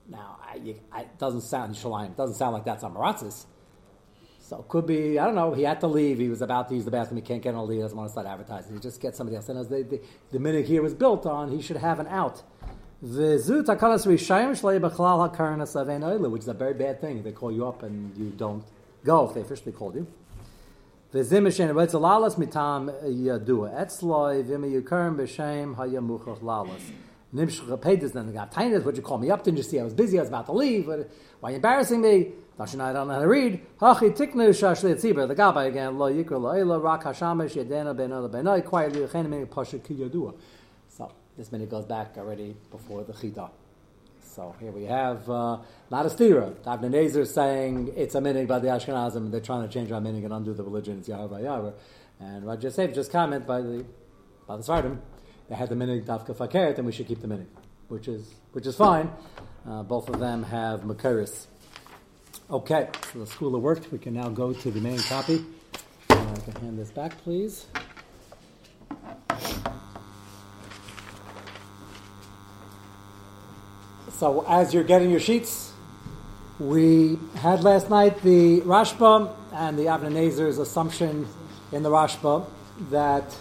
Now, 0.09 0.37
it 0.55 1.17
doesn't 1.17 1.41
sound 1.41 1.75
shalayim. 1.75 2.15
Doesn't 2.15 2.35
sound 2.35 2.53
like 2.53 2.63
that's 2.65 2.83
amaratzis. 2.83 3.45
So 4.45 4.59
it 4.59 4.67
could 4.67 4.85
be, 4.85 5.17
I 5.17 5.25
don't 5.25 5.35
know, 5.35 5.53
he 5.53 5.63
had 5.63 5.79
to 5.79 5.87
leave. 5.87 6.19
He 6.19 6.27
was 6.27 6.41
about 6.41 6.67
to 6.67 6.75
use 6.75 6.83
the 6.83 6.91
bathroom. 6.91 7.15
He 7.15 7.21
can't 7.21 7.41
get 7.41 7.55
on 7.55 7.65
leave. 7.65 7.77
He 7.77 7.81
doesn't 7.81 7.97
want 7.97 8.09
to 8.09 8.11
start 8.11 8.27
advertising. 8.27 8.73
He 8.73 8.79
just 8.81 8.99
gets 8.99 9.17
somebody 9.17 9.37
else. 9.37 9.47
And 9.47 9.57
as 9.57 9.69
the, 9.69 9.83
the, 9.83 10.01
the 10.33 10.39
minute 10.39 10.65
here 10.65 10.81
was 10.81 10.93
built 10.93 11.25
on, 11.25 11.49
he 11.49 11.61
should 11.61 11.77
have 11.77 12.01
an 12.01 12.07
out. 12.07 12.43
Which 13.01 13.11
is 16.41 16.49
a 16.49 16.53
very 16.53 16.73
bad 16.73 16.99
thing. 16.99 17.23
They 17.23 17.31
call 17.31 17.53
you 17.53 17.65
up 17.65 17.83
and 17.83 18.17
you 18.17 18.31
don't 18.31 18.65
go 19.05 19.29
if 19.29 19.33
they 19.33 19.41
officially 19.41 19.71
called 19.71 19.95
you. 19.95 20.07
The 28.27 28.33
guy 28.33 28.47
tainas. 28.51 28.83
Would 28.83 28.97
you 28.97 29.03
call 29.03 29.19
me 29.19 29.31
up? 29.31 29.45
Didn't 29.45 29.57
you 29.57 29.63
see 29.63 29.79
I 29.79 29.83
was 29.83 29.93
busy? 29.93 30.17
I 30.17 30.21
was 30.21 30.29
about 30.29 30.47
to 30.47 30.51
leave. 30.51 30.87
Why 30.87 31.05
are 31.43 31.51
you 31.51 31.55
embarrassing 31.55 32.01
me? 32.01 32.33
Dashin 32.57 32.81
I 32.81 32.93
don't 32.93 33.07
know 33.07 33.15
how 33.15 33.19
to 33.21 33.27
read. 33.27 33.61
The 33.79 33.85
gabbai 33.85 35.67
again. 35.67 35.97
Lo 35.97 36.11
yikra 36.11 36.39
lo 36.39 36.51
ela 36.51 36.77
rak 36.79 37.03
hashamish 37.03 37.55
yedena 37.55 37.97
ben 37.97 38.11
ola 38.11 38.29
benai 38.29 38.63
quietly 38.63 39.01
yechenim 39.01 39.49
pasha 39.49 39.79
ki 39.79 39.95
yadua. 39.95 40.35
So 40.89 41.11
this 41.35 41.51
minute 41.51 41.71
goes 41.71 41.85
back 41.85 42.15
already 42.17 42.55
before 42.69 43.03
the 43.03 43.13
chida. 43.13 43.49
So 44.21 44.55
here 44.59 44.71
we 44.71 44.83
have 44.85 45.27
uh, 45.29 45.57
not 45.89 46.05
a 46.05 46.09
stira. 46.09 46.51
Avnei 46.63 46.91
Nezer 46.91 47.25
saying 47.25 47.91
it's 47.95 48.13
a 48.13 48.19
minig 48.19 48.47
by 48.47 48.59
the 48.59 48.67
Ashkenazim. 48.67 49.31
They're 49.31 49.39
trying 49.39 49.67
to 49.67 49.73
change 49.73 49.91
our 49.91 50.01
minig 50.01 50.23
and 50.23 50.33
undo 50.33 50.53
the 50.53 50.63
religion. 50.63 50.99
It's 50.99 51.07
Yahweh 51.07 51.41
Yahweh. 51.41 51.71
And 52.19 52.45
Raja 52.45 52.67
Yosef 52.67 52.93
just 52.93 53.11
comment 53.11 53.47
by 53.47 53.61
the 53.61 53.85
by 54.47 54.57
the 54.57 54.63
Sfardim. 54.63 54.99
They 55.49 55.55
had 55.55 55.69
the 55.69 55.75
minig 55.75 56.05
dafka 56.05 56.35
fakert, 56.35 56.77
and 56.77 56.85
we 56.85 56.91
should 56.91 57.07
keep 57.07 57.21
the 57.21 57.27
minig, 57.27 57.47
which 57.87 58.07
is 58.07 58.33
which 58.51 58.67
is 58.67 58.75
fine. 58.75 59.11
Uh, 59.67 59.81
both 59.81 60.07
of 60.09 60.19
them 60.19 60.43
have 60.43 60.81
makaris. 60.81 61.47
Okay, 62.53 62.87
so 63.11 63.17
the 63.17 63.25
school 63.25 63.55
of 63.55 63.63
work. 63.63 63.79
We 63.91 63.97
can 63.97 64.13
now 64.13 64.29
go 64.29 64.53
to 64.53 64.69
the 64.69 64.79
main 64.79 64.99
copy. 64.99 65.43
Uh, 66.07 66.13
I 66.13 66.39
can 66.39 66.53
hand 66.61 66.77
this 66.77 66.91
back, 66.91 67.17
please. 67.23 67.65
So, 74.11 74.45
as 74.47 74.71
you're 74.71 74.83
getting 74.83 75.09
your 75.09 75.19
sheets, 75.19 75.73
we 76.59 77.17
had 77.37 77.63
last 77.63 77.89
night 77.89 78.21
the 78.21 78.61
Rashba 78.61 79.33
and 79.53 79.75
the 79.75 79.85
Avnei 79.85 80.11
Nezer's 80.11 80.59
assumption 80.59 81.25
in 81.71 81.81
the 81.81 81.89
Rashba 81.89 82.45
that 82.91 83.35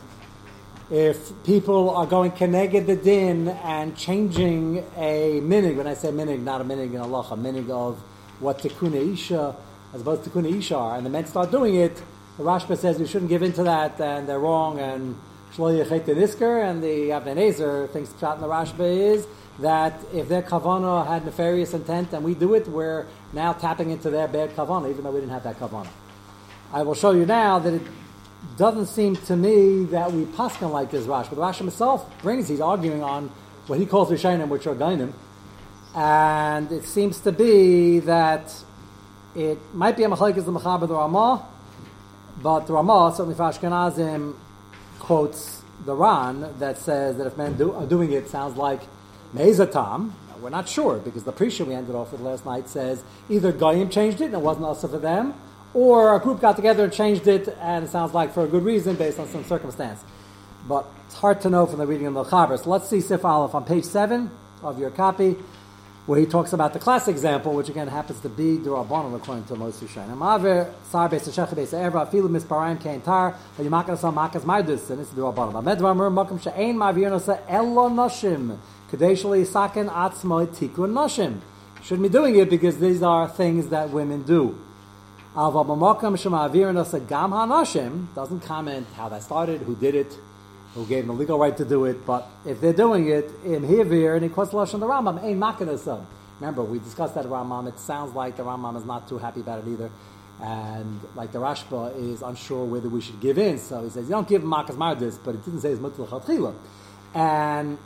if 0.91 1.33
people 1.45 1.91
are 1.91 2.07
going 2.07 2.31
keneged 2.33 2.87
the 2.87 2.97
din 2.97 3.49
and 3.49 3.95
changing 3.95 4.79
a 4.97 5.39
minig, 5.43 5.77
when 5.77 5.87
I 5.87 5.93
say 5.93 6.09
minig, 6.09 6.43
not 6.43 6.63
a 6.63 6.65
minig 6.65 6.95
in 6.95 7.01
Allah, 7.01 7.29
a 7.31 7.37
minig 7.37 7.69
of 7.69 8.03
what 8.43 8.59
Tikkun 8.59 8.95
Isha, 9.15 9.55
as 9.95 10.01
opposed 10.01 10.25
to 10.25 10.31
Tikkun 10.31 10.59
Isha 10.59 10.77
are, 10.77 10.97
and 10.97 11.07
the 11.07 11.11
men 11.11 11.27
start 11.27 11.51
doing 11.51 11.77
it, 11.77 11.97
the 12.37 12.45
Rashba 12.45 12.77
says 12.77 12.99
we 12.99 13.07
shouldn't 13.07 13.29
give 13.29 13.43
in 13.43 13.53
to 13.55 13.63
that, 13.63 14.01
and 14.01 14.29
they're 14.29 14.39
wrong, 14.39 14.79
and 14.79 15.17
Shlo 15.55 15.73
Yechet 15.73 16.05
Nisker, 16.05 16.69
and 16.69 16.83
the 16.83 17.11
Avnei 17.11 17.37
Nezer 17.37 17.89
thinks 17.91 18.13
shot 18.19 18.37
in 18.37 18.43
the 18.43 18.49
Rashba 18.49 19.15
is 19.15 19.27
that 19.59 19.95
if 20.15 20.29
their 20.29 20.43
kavana 20.43 21.07
had 21.07 21.25
nefarious 21.25 21.75
intent 21.75 22.13
and 22.15 22.25
we 22.25 22.35
do 22.35 22.55
it, 22.55 22.67
we're 22.67 23.07
now 23.33 23.53
tapping 23.53 23.91
into 23.91 24.11
their 24.11 24.27
bad 24.27 24.51
kavana, 24.57 24.91
even 24.91 25.05
though 25.05 25.11
we 25.11 25.21
didn't 25.21 25.33
have 25.33 25.45
that 25.45 25.59
kavana. 25.61 25.91
I 26.73 26.83
will 26.83 26.95
show 26.95 27.11
you 27.11 27.27
now 27.27 27.59
that 27.59 27.75
it 27.75 27.83
doesn't 28.57 28.87
seem 28.87 29.17
to 29.17 29.37
me 29.37 29.85
that 29.87 30.11
we 30.11 30.25
paskin 30.25 30.71
like 30.71 30.91
this 30.91 31.05
Rash, 31.05 31.29
but 31.29 31.39
Rash 31.39 31.59
himself 31.59 32.11
brings, 32.23 32.49
he's 32.49 32.63
arguing 32.63 33.03
on 33.03 33.31
what 33.67 33.79
he 33.79 33.85
calls 33.85 34.11
Rishainim, 34.11 34.49
which 34.49 34.67
are 34.67 34.75
Gainim, 34.75 35.13
and 35.95 36.73
it 36.73 36.85
seems 36.85 37.21
to 37.21 37.33
be 37.33 38.01
that 38.01 38.55
it 39.35 39.59
might 39.75 39.97
be 39.97 40.05
a 40.05 40.09
machlek 40.09 40.37
is 40.37 40.45
the 40.45 40.53
Mechaber 40.53 40.89
the 40.89 40.95
Ramah, 40.95 41.47
but 42.43 42.67
the 42.67 42.73
Ramah, 42.73 43.13
certainly 43.17 43.35
for 43.35 43.43
Ashkenazim, 43.43 44.35
quotes 44.99 45.63
the 45.85 45.95
Ran 45.95 46.59
that 46.59 46.79
says 46.79 47.17
that 47.19 47.27
if 47.27 47.37
men 47.37 47.57
do, 47.57 47.73
are 47.73 47.87
doing 47.87 48.13
it, 48.13 48.29
sounds 48.29 48.57
like 48.57 48.81
Mezatam. 49.35 50.13
We're 50.41 50.51
not 50.51 50.69
sure 50.69 50.99
because 50.99 51.23
the 51.23 51.33
Prisha 51.33 51.65
we 51.67 51.75
ended 51.75 51.95
off 51.95 52.11
with 52.11 52.21
last 52.21 52.45
night 52.45 52.69
says 52.69 53.05
either 53.31 53.53
Goyim 53.53 53.91
changed 53.91 54.21
it 54.21 54.27
and 54.27 54.35
it 54.35 54.41
wasn't 54.41 54.67
also 54.67 54.89
for 54.89 54.99
them, 54.99 55.35
or 55.73 56.17
a 56.17 56.21
group 56.21 56.41
got 56.41 56.57
together 56.57 56.85
and 56.85 56.93
changed 56.93 57.29
it 57.29 57.49
and 57.61 57.85
it 57.85 57.91
sounds 57.91 58.13
like 58.13 58.35
for 58.35 58.45
a 58.45 58.49
good 58.49 58.65
reason 58.65 58.97
based 58.97 59.21
on 59.21 59.29
some 59.29 59.45
circumstance. 59.45 60.03
But 60.69 60.87
it's 61.07 61.15
hard 61.15 61.41
to 61.43 61.51
know 61.51 61.67
from 61.67 61.79
the 61.79 61.87
reading 61.87 62.07
of 62.07 62.15
the 62.15 62.25
Chaber. 62.25 62.63
So 62.63 62.71
let's 62.71 62.89
see 62.89 63.01
Sif 63.01 63.25
Aleph 63.25 63.55
on 63.55 63.65
page 63.65 63.85
7 63.85 64.31
of 64.63 64.79
your 64.79 64.91
copy. 64.91 65.37
Where 66.07 66.19
he 66.19 66.27
talks 66.27 66.53
about 66.53 66.73
the 66.73 66.81
class 66.81 67.07
example, 67.07 67.55
which 67.55 67.69
again 67.69 67.87
happens 67.87 68.19
to 68.21 68.29
be 68.29 68.57
the 68.57 68.71
Rabbanon 68.71 69.15
according 69.15 69.45
to 69.45 69.55
Moshe 69.55 69.87
Shana. 69.87 70.17
Ma'aver 70.17 70.69
sar 70.91 71.09
beis 71.09 71.29
hashech 71.29 71.55
beis 71.55 71.73
erva 71.73 72.11
afilu 72.11 72.29
misparayim 72.29 72.81
kein 72.81 73.01
tar 73.01 73.37
v'yimakar 73.57 73.91
asam 73.91 74.15
makas 74.15 74.43
mardus 74.43 74.91
and 74.91 74.99
this 74.99 75.09
is 75.09 75.15
the 75.15 75.23
Rabbanon. 75.23 75.63
Amed 75.63 75.79
v'amur 75.79 76.13
makom 76.13 76.43
she'ein 76.43 76.77
ma'avir 76.77 77.09
nosa 77.09 77.41
elo 77.49 77.89
noshim 77.89 78.59
kadei 78.91 79.13
shali 79.13 79.45
yisaken 79.45 79.89
atzmo 79.89 80.45
tikun 80.47 80.91
noshim. 80.91 81.41
Shouldn't 81.85 82.03
be 82.03 82.09
doing 82.09 82.37
it 82.37 82.51
because 82.51 82.79
these 82.79 83.03
are 83.03 83.29
things 83.29 83.69
that 83.69 83.91
women 83.91 84.23
do. 84.25 84.59
Ava 85.35 85.65
b'makom 85.65 86.17
shema'avir 86.17 86.73
nosa 86.73 86.99
gam 87.07 87.31
hanoshim 87.31 88.13
doesn't 88.17 88.41
comment 88.41 88.89
how 88.97 89.09
that 89.09 89.23
started, 89.23 89.61
who 89.61 89.77
did 89.77 89.95
it, 89.95 90.19
who 90.75 90.87
gave 90.87 91.07
them 91.07 91.15
the 91.15 91.21
legal 91.21 91.39
right 91.39 91.57
to 91.57 91.65
do 91.65 91.85
it. 91.85 92.07
But 92.07 92.27
if 92.47 92.61
they're 92.61 92.73
doing 92.73 93.09
it 93.09 93.31
in 93.45 93.63
Hivir 93.63 94.15
and 94.15 94.23
he 94.23 94.29
quotes 94.29 94.53
Lashon 94.53 94.81
the 94.81 94.87
Rambam, 94.87 95.23
ain't 95.23 95.39
makanasam. 95.39 96.05
Remember, 96.41 96.63
we 96.63 96.79
discussed 96.79 97.15
that 97.15 97.27
Rambam. 97.27 97.69
It 97.69 97.79
sounds 97.79 98.15
like 98.15 98.37
the 98.37 98.43
Rambam 98.43 98.77
is 98.77 98.85
not 98.85 99.09
too 99.09 99.19
happy 99.19 99.41
about 99.41 99.61
it 99.61 99.69
either. 99.69 99.91
And 100.41 101.01
like 101.15 101.31
the 101.33 101.39
Rashba 101.39 101.97
is 101.97 102.23
unsure 102.23 102.65
whether 102.65 102.89
we 102.89 103.01
should 103.01 103.21
give 103.21 103.39
in. 103.39 103.59
So 103.59 103.85
he 103.85 103.91
says, 103.91 104.05
you 104.05 104.11
don't 104.11 104.29
give 104.29 104.43
makas 104.43 104.77
mardis, 104.77 105.19
but 105.23 105.35
it 105.35 105.45
didn't 105.45 105.61
say 105.61 105.71
it's 105.71 105.81
mutal 105.81 106.09
chatchila. 106.09 106.55
And 107.15 107.79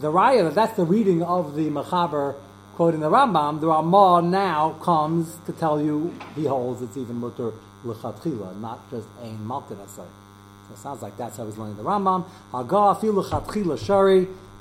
the 0.00 0.10
raya, 0.10 0.52
that's 0.52 0.76
the 0.76 0.84
reading 0.84 1.22
of 1.22 1.54
the 1.54 1.70
Mechaber 1.70 2.34
quoting 2.74 3.00
the 3.00 3.10
Rambam. 3.10 3.60
The 3.60 3.68
Ramah 3.68 4.22
now 4.22 4.72
comes 4.82 5.38
to 5.46 5.52
tell 5.52 5.80
you 5.80 6.14
he 6.34 6.46
holds 6.46 6.82
it's 6.82 6.96
even 6.96 7.16
mutter 7.16 7.52
lechatchila, 7.84 8.60
not 8.60 8.90
just 8.90 9.06
ein 9.22 9.38
malkinasai. 9.46 10.06
It 10.72 10.78
sounds 10.78 11.02
like 11.02 11.16
that's 11.16 11.36
how 11.36 11.44
he's 11.46 11.58
learning 11.58 11.76
the 11.76 11.82
Rambam. 11.82 12.24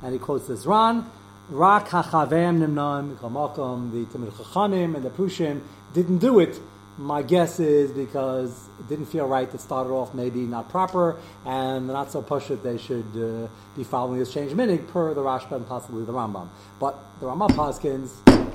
And 0.03 0.13
he 0.13 0.19
quotes 0.19 0.47
this 0.47 0.65
Ran. 0.65 1.05
Rak 1.49 1.89
hachavem 1.89 2.59
nimnaim 2.59 3.15
kamakom. 3.17 3.91
The 3.91 4.05
Tamil 4.11 4.31
Chachamim 4.31 4.95
and 4.95 5.03
the 5.03 5.09
Prushim 5.09 5.61
didn't 5.93 6.19
do 6.19 6.39
it. 6.39 6.59
My 6.97 7.21
guess 7.21 7.59
is 7.59 7.91
because 7.91 8.67
it 8.79 8.89
didn't 8.89 9.05
feel 9.05 9.25
right 9.25 9.49
to 9.51 9.57
start 9.57 9.87
it 9.87 9.91
off 9.91 10.13
maybe 10.13 10.41
not 10.41 10.69
proper, 10.69 11.17
and 11.45 11.87
not 11.87 12.11
so 12.11 12.21
push 12.21 12.51
it 12.51 12.63
they 12.63 12.77
should 12.77 13.05
uh, 13.15 13.47
be 13.75 13.83
following 13.83 14.19
this 14.19 14.33
change 14.33 14.51
minig 14.51 14.87
per 14.89 15.13
the 15.13 15.21
Rashba 15.21 15.53
and 15.53 15.67
possibly 15.67 16.03
the 16.03 16.11
Rambam. 16.11 16.49
But 16.79 16.99
the 17.19 17.27
Rambam 17.27 17.49
Paskins, 17.51 18.09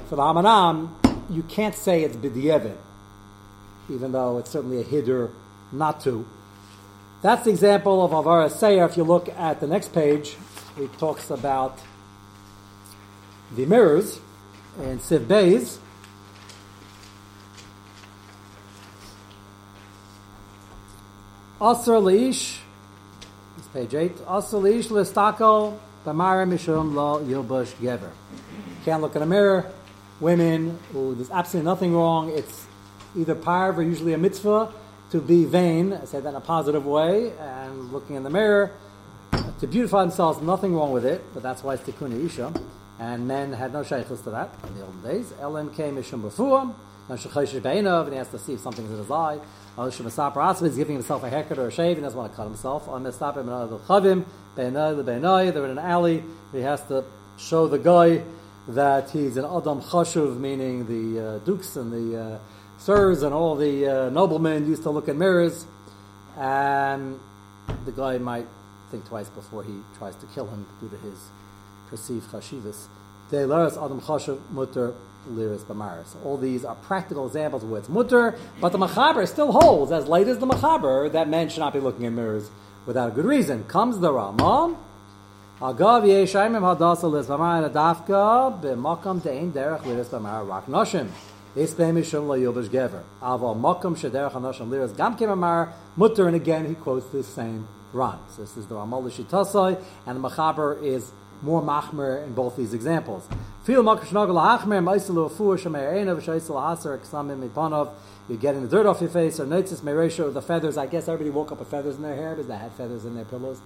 for 0.08 0.16
the 0.16 0.22
Hamanam, 0.22 0.90
you 1.30 1.42
can't 1.44 1.74
say 1.74 2.02
it's 2.02 2.16
b'di'evit, 2.16 2.76
even 3.90 4.12
though 4.12 4.38
it's 4.38 4.50
certainly 4.50 4.80
a 4.80 4.84
hider 4.84 5.30
not 5.72 6.00
to. 6.02 6.26
That's 7.22 7.44
the 7.44 7.50
example 7.50 8.04
of 8.04 8.10
Avara 8.10 8.50
Seir. 8.50 8.84
If 8.84 8.96
you 8.96 9.04
look 9.04 9.28
at 9.30 9.60
the 9.60 9.66
next 9.66 9.92
page, 9.92 10.36
he 10.76 10.86
talks 10.98 11.30
about 11.30 11.78
the 13.54 13.64
mirrors 13.64 14.20
and 14.78 15.00
Siv 15.00 15.26
Beis. 15.26 15.78
Asr 21.58 22.02
Leish, 22.02 22.58
it's 23.56 23.68
page 23.68 23.94
8. 23.94 24.16
Asr 24.26 24.60
Leish 24.60 24.88
Listako 24.88 25.78
Bamara 26.04 26.46
Mishum 26.46 26.92
Lo 26.92 27.24
Yilbush 27.24 27.72
Gever. 27.76 28.10
Can't 28.84 29.00
look 29.00 29.16
in 29.16 29.22
a 29.22 29.26
mirror. 29.26 29.72
Women, 30.20 30.78
who 30.92 31.14
there's 31.14 31.30
absolutely 31.30 31.70
nothing 31.70 31.94
wrong. 31.94 32.30
It's 32.30 32.66
either 33.16 33.34
parv 33.34 33.78
or 33.78 33.82
usually 33.82 34.12
a 34.12 34.18
mitzvah 34.18 34.72
to 35.16 35.22
be 35.22 35.46
vain, 35.46 35.94
I 35.94 36.04
say 36.04 36.20
that 36.20 36.28
in 36.28 36.34
a 36.34 36.40
positive 36.42 36.84
way, 36.84 37.32
and 37.40 37.90
looking 37.90 38.16
in 38.16 38.22
the 38.22 38.28
mirror 38.28 38.72
to 39.60 39.66
beautify 39.66 40.02
themselves, 40.02 40.42
nothing 40.42 40.74
wrong 40.74 40.92
with 40.92 41.06
it, 41.06 41.24
but 41.32 41.42
that's 41.42 41.62
why 41.62 41.72
it's 41.74 41.82
tikkun 41.84 42.26
isha. 42.26 42.52
And 42.98 43.26
men 43.26 43.54
had 43.54 43.72
no 43.72 43.80
shaykhus 43.80 44.24
to 44.24 44.30
that 44.30 44.50
in 44.66 44.74
the 44.74 44.84
olden 44.84 45.02
days. 45.02 45.32
LMK 45.40 45.94
mishum 45.94 46.20
befuam, 46.20 46.74
and 47.08 47.18
and 47.66 48.12
he 48.12 48.18
has 48.18 48.28
to 48.28 48.38
see 48.38 48.52
if 48.54 48.60
something's 48.60 48.90
in 48.90 48.98
his 48.98 49.10
eye. 49.10 49.38
He's 49.78 50.76
giving 50.76 50.96
himself 50.96 51.22
a 51.22 51.30
haircut 51.30 51.58
or 51.58 51.68
a 51.68 51.72
shave, 51.72 51.96
he 51.96 52.02
doesn't 52.02 52.18
want 52.18 52.32
to 52.32 52.36
cut 52.36 52.44
himself. 52.44 52.84
They're 54.54 54.66
in 54.66 54.76
an 54.76 55.78
alley, 55.78 56.24
he 56.52 56.60
has 56.60 56.82
to 56.88 57.04
show 57.38 57.68
the 57.68 57.78
guy 57.78 58.22
that 58.68 59.10
he's 59.10 59.38
an 59.38 59.44
Adam 59.44 59.80
Chashuv, 59.80 60.38
meaning 60.38 60.86
the 60.86 61.20
uh, 61.20 61.38
dukes 61.38 61.76
and 61.76 61.92
the 61.92 62.20
uh, 62.20 62.38
sirs 62.78 63.22
and 63.22 63.34
all 63.34 63.56
the 63.56 63.86
uh, 63.86 64.10
noblemen 64.10 64.66
used 64.66 64.82
to 64.84 64.90
look 64.90 65.08
in 65.08 65.18
mirrors, 65.18 65.66
and 66.38 67.18
the 67.84 67.92
guy 67.92 68.18
might 68.18 68.46
think 68.90 69.06
twice 69.06 69.28
before 69.30 69.64
he 69.64 69.80
tries 69.98 70.14
to 70.16 70.26
kill 70.26 70.46
him 70.46 70.66
due 70.80 70.88
to 70.88 70.96
his 70.98 71.30
perceived 71.88 72.30
chashivas. 72.30 72.86
Adam 73.32 74.00
chashav 74.00 74.38
mutter 74.50 74.94
liris. 75.28 76.24
All 76.24 76.36
these 76.36 76.64
are 76.64 76.74
practical 76.76 77.26
examples 77.26 77.64
of 77.64 77.70
where 77.70 77.80
it's 77.80 77.88
mutter, 77.88 78.38
but 78.60 78.70
the 78.70 78.78
machaber 78.78 79.26
still 79.26 79.52
holds, 79.52 79.90
as 79.90 80.06
late 80.06 80.28
as 80.28 80.38
the 80.38 80.46
machaber, 80.46 81.10
that 81.12 81.28
men 81.28 81.48
should 81.48 81.60
not 81.60 81.72
be 81.72 81.80
looking 81.80 82.04
in 82.04 82.14
mirrors 82.14 82.50
without 82.86 83.08
a 83.08 83.12
good 83.12 83.24
reason. 83.24 83.64
Comes 83.64 83.98
the 83.98 84.12
Rama. 84.12 84.76
Agav 85.60 86.04
hadasa 86.04 87.10
liris 87.10 87.26
adafka 87.26 88.60
b'makam 88.60 89.20
derech 89.20 89.80
liris 89.80 90.48
rak 90.48 90.66
noshim. 90.66 91.08
Isbei 91.56 91.90
mishum 91.90 92.26
lo 92.26 92.38
yilbash 92.38 92.68
gever. 92.68 93.02
Aval 93.22 93.58
makam 93.58 93.96
shederech 93.96 94.32
hanoshim 94.32 94.68
liris 94.68 94.94
gam 94.94 95.16
kemamar 95.16 95.72
mutter, 95.96 96.26
and 96.26 96.36
again 96.36 96.66
he 96.66 96.74
quotes 96.74 97.06
this 97.06 97.26
same 97.26 97.66
Ran. 97.92 98.18
So 98.28 98.42
this 98.42 98.56
is 98.58 98.66
the 98.66 98.74
Ramal 98.74 99.02
Shitasai, 99.04 99.82
and 100.06 100.22
the 100.22 100.28
Machaber 100.28 100.82
is 100.82 101.12
more 101.40 101.62
machmer 101.62 102.22
in 102.24 102.34
both 102.34 102.56
these 102.56 102.74
examples. 102.74 103.26
Feel 103.64 103.82
you're 108.28 108.38
getting 108.38 108.62
the 108.62 108.68
dirt 108.68 108.86
off 108.86 109.00
your 109.00 109.10
face, 109.10 109.40
or 109.40 109.46
notice 109.46 109.82
ratio 109.82 110.30
the 110.30 110.42
feathers. 110.42 110.76
I 110.76 110.86
guess 110.86 111.08
everybody 111.08 111.30
woke 111.30 111.52
up 111.52 111.58
with 111.60 111.68
feathers 111.68 111.96
in 111.96 112.02
their 112.02 112.14
hair 112.16 112.34
because 112.34 112.48
they 112.48 112.56
had 112.56 112.72
feathers 112.72 113.04
in 113.04 113.14
their 113.14 113.24
pillows. 113.24 113.60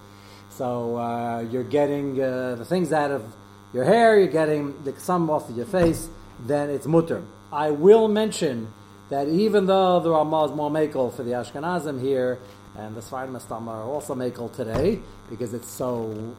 So 0.50 0.96
uh, 0.96 1.40
you're 1.50 1.64
getting 1.64 2.20
uh, 2.20 2.57
the 2.57 2.64
things 2.64 2.92
out 2.92 3.11
of 3.11 3.24
your 3.72 3.85
hair, 3.85 4.18
you're 4.18 4.29
getting 4.29 4.81
the 4.85 4.94
some 4.98 5.31
off 5.31 5.48
of 5.48 5.57
your 5.57 5.66
face, 5.66 6.09
then 6.40 6.70
it's 6.70 6.87
mutter. 6.87 7.22
I 7.52 7.70
will 7.70 8.06
mention 8.08 8.72
that 9.08 9.26
even 9.28 9.66
though 9.66 9.98
the 10.00 10.10
Ramah 10.10 10.44
is 10.44 10.52
more 10.52 10.70
makel 10.70 11.12
for 11.12 11.24
the 11.24 11.32
Ashkenazim 11.32 12.00
here, 12.00 12.38
and 12.76 12.94
the 12.94 13.00
Sfardim 13.00 13.32
Astam 13.32 13.66
are 13.66 13.82
also 13.82 14.14
makel 14.14 14.54
today 14.54 15.00
because 15.28 15.52
it's 15.52 15.68
so 15.68 16.34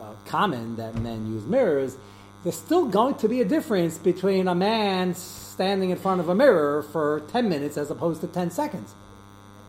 uh, 0.00 0.12
common 0.24 0.76
that 0.76 0.94
men 0.96 1.26
use 1.32 1.44
mirrors. 1.44 1.96
There's 2.42 2.56
still 2.56 2.86
going 2.86 3.16
to 3.16 3.28
be 3.28 3.40
a 3.40 3.44
difference 3.44 3.98
between 3.98 4.48
a 4.48 4.54
man 4.54 5.14
standing 5.14 5.90
in 5.90 5.98
front 5.98 6.20
of 6.20 6.28
a 6.28 6.34
mirror 6.34 6.82
for 6.82 7.22
10 7.28 7.48
minutes 7.48 7.76
as 7.76 7.90
opposed 7.90 8.22
to 8.22 8.26
10 8.26 8.50
seconds. 8.50 8.94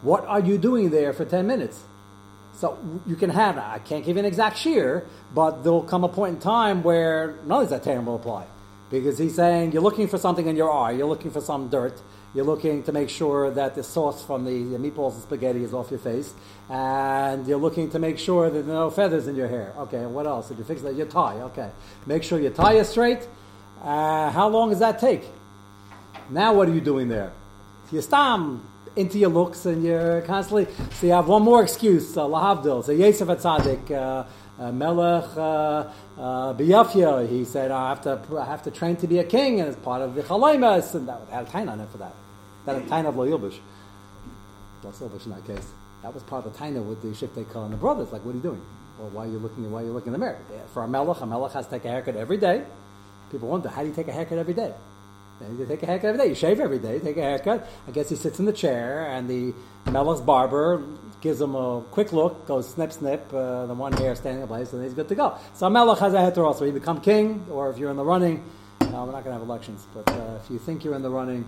What 0.01 0.25
are 0.25 0.39
you 0.39 0.57
doing 0.57 0.89
there 0.89 1.13
for 1.13 1.25
10 1.25 1.45
minutes? 1.45 1.83
So 2.57 2.77
you 3.05 3.17
can 3.17 3.29
have, 3.31 3.57
I 3.57 3.79
can't 3.79 4.05
give 4.05 4.15
you 4.15 4.19
an 4.21 4.25
exact 4.25 4.57
shear, 4.57 5.05
but 5.33 5.63
there'll 5.63 5.83
come 5.83 6.05
a 6.05 6.09
point 6.09 6.35
in 6.35 6.41
time 6.41 6.83
where 6.83 7.35
none 7.45 7.63
of 7.63 7.69
that 7.69 7.83
term 7.83 8.05
will 8.05 8.15
apply. 8.15 8.45
Because 8.89 9.17
he's 9.17 9.35
saying 9.35 9.71
you're 9.71 9.81
looking 9.81 10.07
for 10.07 10.17
something 10.17 10.47
in 10.47 10.55
your 10.55 10.71
eye, 10.71 10.91
you're 10.91 11.07
looking 11.07 11.31
for 11.31 11.41
some 11.41 11.69
dirt, 11.69 11.99
you're 12.35 12.45
looking 12.45 12.83
to 12.83 12.91
make 12.91 13.09
sure 13.09 13.49
that 13.49 13.75
the 13.75 13.83
sauce 13.83 14.23
from 14.23 14.45
the, 14.45 14.77
meatballs 14.77 15.13
and 15.13 15.23
spaghetti 15.23 15.63
is 15.63 15.73
off 15.73 15.89
your 15.89 15.99
face, 15.99 16.33
and 16.69 17.47
you're 17.47 17.57
looking 17.57 17.89
to 17.91 17.99
make 17.99 18.19
sure 18.19 18.49
that 18.49 18.61
there 18.67 18.75
are 18.75 18.79
no 18.85 18.89
feathers 18.91 19.27
in 19.27 19.35
your 19.35 19.47
hair. 19.47 19.73
Okay, 19.77 20.05
what 20.05 20.27
else? 20.27 20.49
Did 20.49 20.59
you 20.59 20.63
fix 20.63 20.81
that? 20.81 20.95
Your 20.95 21.07
tie. 21.07 21.35
Okay, 21.41 21.69
make 22.05 22.23
sure 22.23 22.39
your 22.39 22.51
tie 22.51 22.73
is 22.73 22.89
straight. 22.89 23.27
Uh, 23.81 24.29
how 24.29 24.47
long 24.49 24.69
does 24.69 24.79
that 24.79 24.99
take? 24.99 25.23
Now, 26.29 26.53
what 26.53 26.67
are 26.67 26.73
you 26.73 26.81
doing 26.81 27.07
there? 27.07 27.31
You're 27.91 28.01
stam 28.01 28.67
into 28.95 29.17
your 29.17 29.29
looks, 29.29 29.65
and 29.65 29.83
you're 29.83 30.21
constantly. 30.21 30.67
So 30.91 31.07
you 31.07 31.13
have 31.13 31.27
one 31.27 31.41
more 31.41 31.63
excuse. 31.63 32.15
Uh, 32.17 32.25
Lahavdil. 32.25 32.83
So 32.83 32.91
Yosef 32.91 33.27
Atzadik. 33.27 33.91
Uh, 33.91 34.25
uh, 34.59 34.71
Melech 34.71 35.37
uh, 35.37 35.39
uh, 36.17 36.53
Biyafia, 36.53 37.27
he 37.29 37.43
said, 37.45 37.71
I 37.71 37.89
have 37.89 38.01
to 38.01 38.19
I 38.37 38.45
have 38.45 38.63
to 38.63 38.71
train 38.71 38.95
to 38.97 39.07
be 39.07 39.19
a 39.19 39.23
king, 39.23 39.59
and 39.59 39.67
it's 39.69 39.77
part 39.77 40.01
of 40.01 40.15
the 40.15 40.23
Chalaymas, 40.23 40.95
and 40.95 41.07
that 41.07 41.21
had 41.29 41.47
a 41.47 41.49
time 41.49 41.69
on 41.69 41.79
it 41.79 41.89
for 41.89 41.97
that. 41.97 42.13
That 42.65 42.75
had 42.75 42.85
a 42.85 42.87
time 42.87 43.05
of 43.05 43.15
Lo 43.17 43.25
Yilbush. 43.25 43.57
That's 44.81 44.99
Yilbush 44.99 45.25
in 45.25 45.31
that 45.31 45.45
case. 45.45 45.71
That 46.03 46.13
was 46.13 46.23
part 46.23 46.45
of 46.45 46.53
the 46.53 46.59
taina 46.59 46.83
with 46.83 47.01
the 47.01 47.09
Shiftei 47.09 47.51
Kah 47.51 47.65
and 47.65 47.73
the 47.73 47.77
brothers. 47.77 48.11
Like, 48.11 48.23
what 48.23 48.31
are 48.31 48.37
you 48.37 48.43
doing? 48.43 48.61
Well, 48.99 49.09
why 49.09 49.25
are 49.25 49.29
you 49.29 49.39
looking? 49.39 49.69
Why 49.71 49.81
are 49.81 49.85
you 49.85 49.91
looking 49.91 50.13
in 50.13 50.13
the 50.13 50.19
mirror? 50.19 50.39
For 50.73 50.83
a 50.83 50.87
melech, 50.87 51.19
a 51.21 51.25
melech 51.25 51.53
has 51.53 51.65
to 51.65 51.71
take 51.71 51.85
a 51.85 51.89
haircut 51.89 52.15
every 52.15 52.37
day. 52.37 52.63
People 53.31 53.49
wonder, 53.49 53.69
how 53.69 53.81
do 53.81 53.87
you 53.87 53.93
take 53.93 54.07
a 54.07 54.11
haircut 54.11 54.37
every 54.37 54.53
day? 54.53 54.73
You 55.41 55.65
take 55.65 55.83
a 55.83 55.85
haircut 55.85 56.09
every 56.09 56.21
day. 56.21 56.27
You 56.29 56.35
shave 56.35 56.59
every 56.59 56.79
day. 56.79 56.99
Take 56.99 57.17
a 57.17 57.21
haircut. 57.21 57.67
I 57.87 57.91
guess 57.91 58.09
he 58.09 58.15
sits 58.15 58.39
in 58.39 58.45
the 58.45 58.53
chair, 58.53 59.05
and 59.11 59.29
the 59.29 59.53
melech's 59.85 60.21
barber 60.21 60.81
gives 61.21 61.41
him 61.41 61.55
a 61.55 61.83
quick 61.91 62.13
look, 62.13 62.47
goes 62.47 62.69
snip, 62.69 62.93
snip, 62.93 63.33
uh, 63.33 63.65
the 63.65 63.73
one 63.73 63.91
hair 63.93 64.15
standing 64.15 64.41
in 64.41 64.47
place, 64.47 64.71
and 64.73 64.83
he's 64.83 64.93
good 64.93 65.09
to 65.09 65.15
go. 65.15 65.37
So 65.53 65.69
melech 65.69 65.99
has 65.99 66.13
a 66.13 66.17
heter 66.17 66.45
also. 66.45 66.65
You 66.65 66.71
become 66.71 67.01
king, 67.01 67.45
or 67.49 67.69
if 67.69 67.77
you're 67.77 67.91
in 67.91 67.97
the 67.97 68.05
running, 68.05 68.43
we're 69.03 69.11
not 69.11 69.23
going 69.23 69.25
to 69.25 69.33
have 69.33 69.41
elections, 69.41 69.85
but 69.93 70.09
uh, 70.09 70.39
if 70.43 70.49
you 70.49 70.57
think 70.57 70.83
you're 70.83 70.95
in 70.95 71.01
the 71.01 71.09
running, 71.09 71.45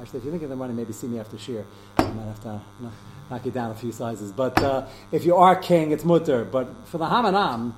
actually, 0.00 0.20
if 0.20 0.24
you 0.24 0.30
think 0.30 0.42
you're 0.42 0.50
in 0.50 0.56
the 0.58 0.62
running, 0.62 0.76
maybe 0.76 0.92
see 0.92 1.06
me 1.06 1.18
after 1.18 1.36
shear. 1.36 1.64
I 1.98 2.04
might 2.04 2.24
have 2.24 2.42
to 2.44 2.60
you 2.80 2.86
know, 2.86 2.92
knock 3.30 3.44
you 3.44 3.50
down 3.50 3.70
a 3.70 3.74
few 3.74 3.92
sizes. 3.92 4.32
But 4.32 4.60
uh, 4.62 4.86
if 5.12 5.24
you 5.24 5.36
are 5.36 5.56
king, 5.56 5.90
it's 5.90 6.04
mutter. 6.04 6.44
But 6.44 6.68
for 6.86 6.98
the 6.98 7.06
hamanam, 7.06 7.74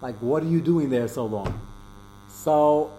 like, 0.00 0.16
what 0.16 0.42
are 0.42 0.46
you 0.46 0.60
doing 0.60 0.90
there 0.90 1.06
so 1.08 1.26
long? 1.26 1.60
So 2.28 2.90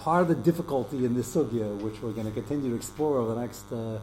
part 0.00 0.22
of 0.22 0.28
the 0.28 0.34
difficulty 0.34 1.04
in 1.04 1.14
this 1.14 1.34
sugya, 1.34 1.76
which 1.82 2.00
we're 2.02 2.12
going 2.12 2.26
to 2.26 2.32
continue 2.32 2.70
to 2.70 2.76
explore 2.76 3.18
over 3.18 3.34
the 3.34 3.40
next 3.40 3.70
uh, 3.70 3.98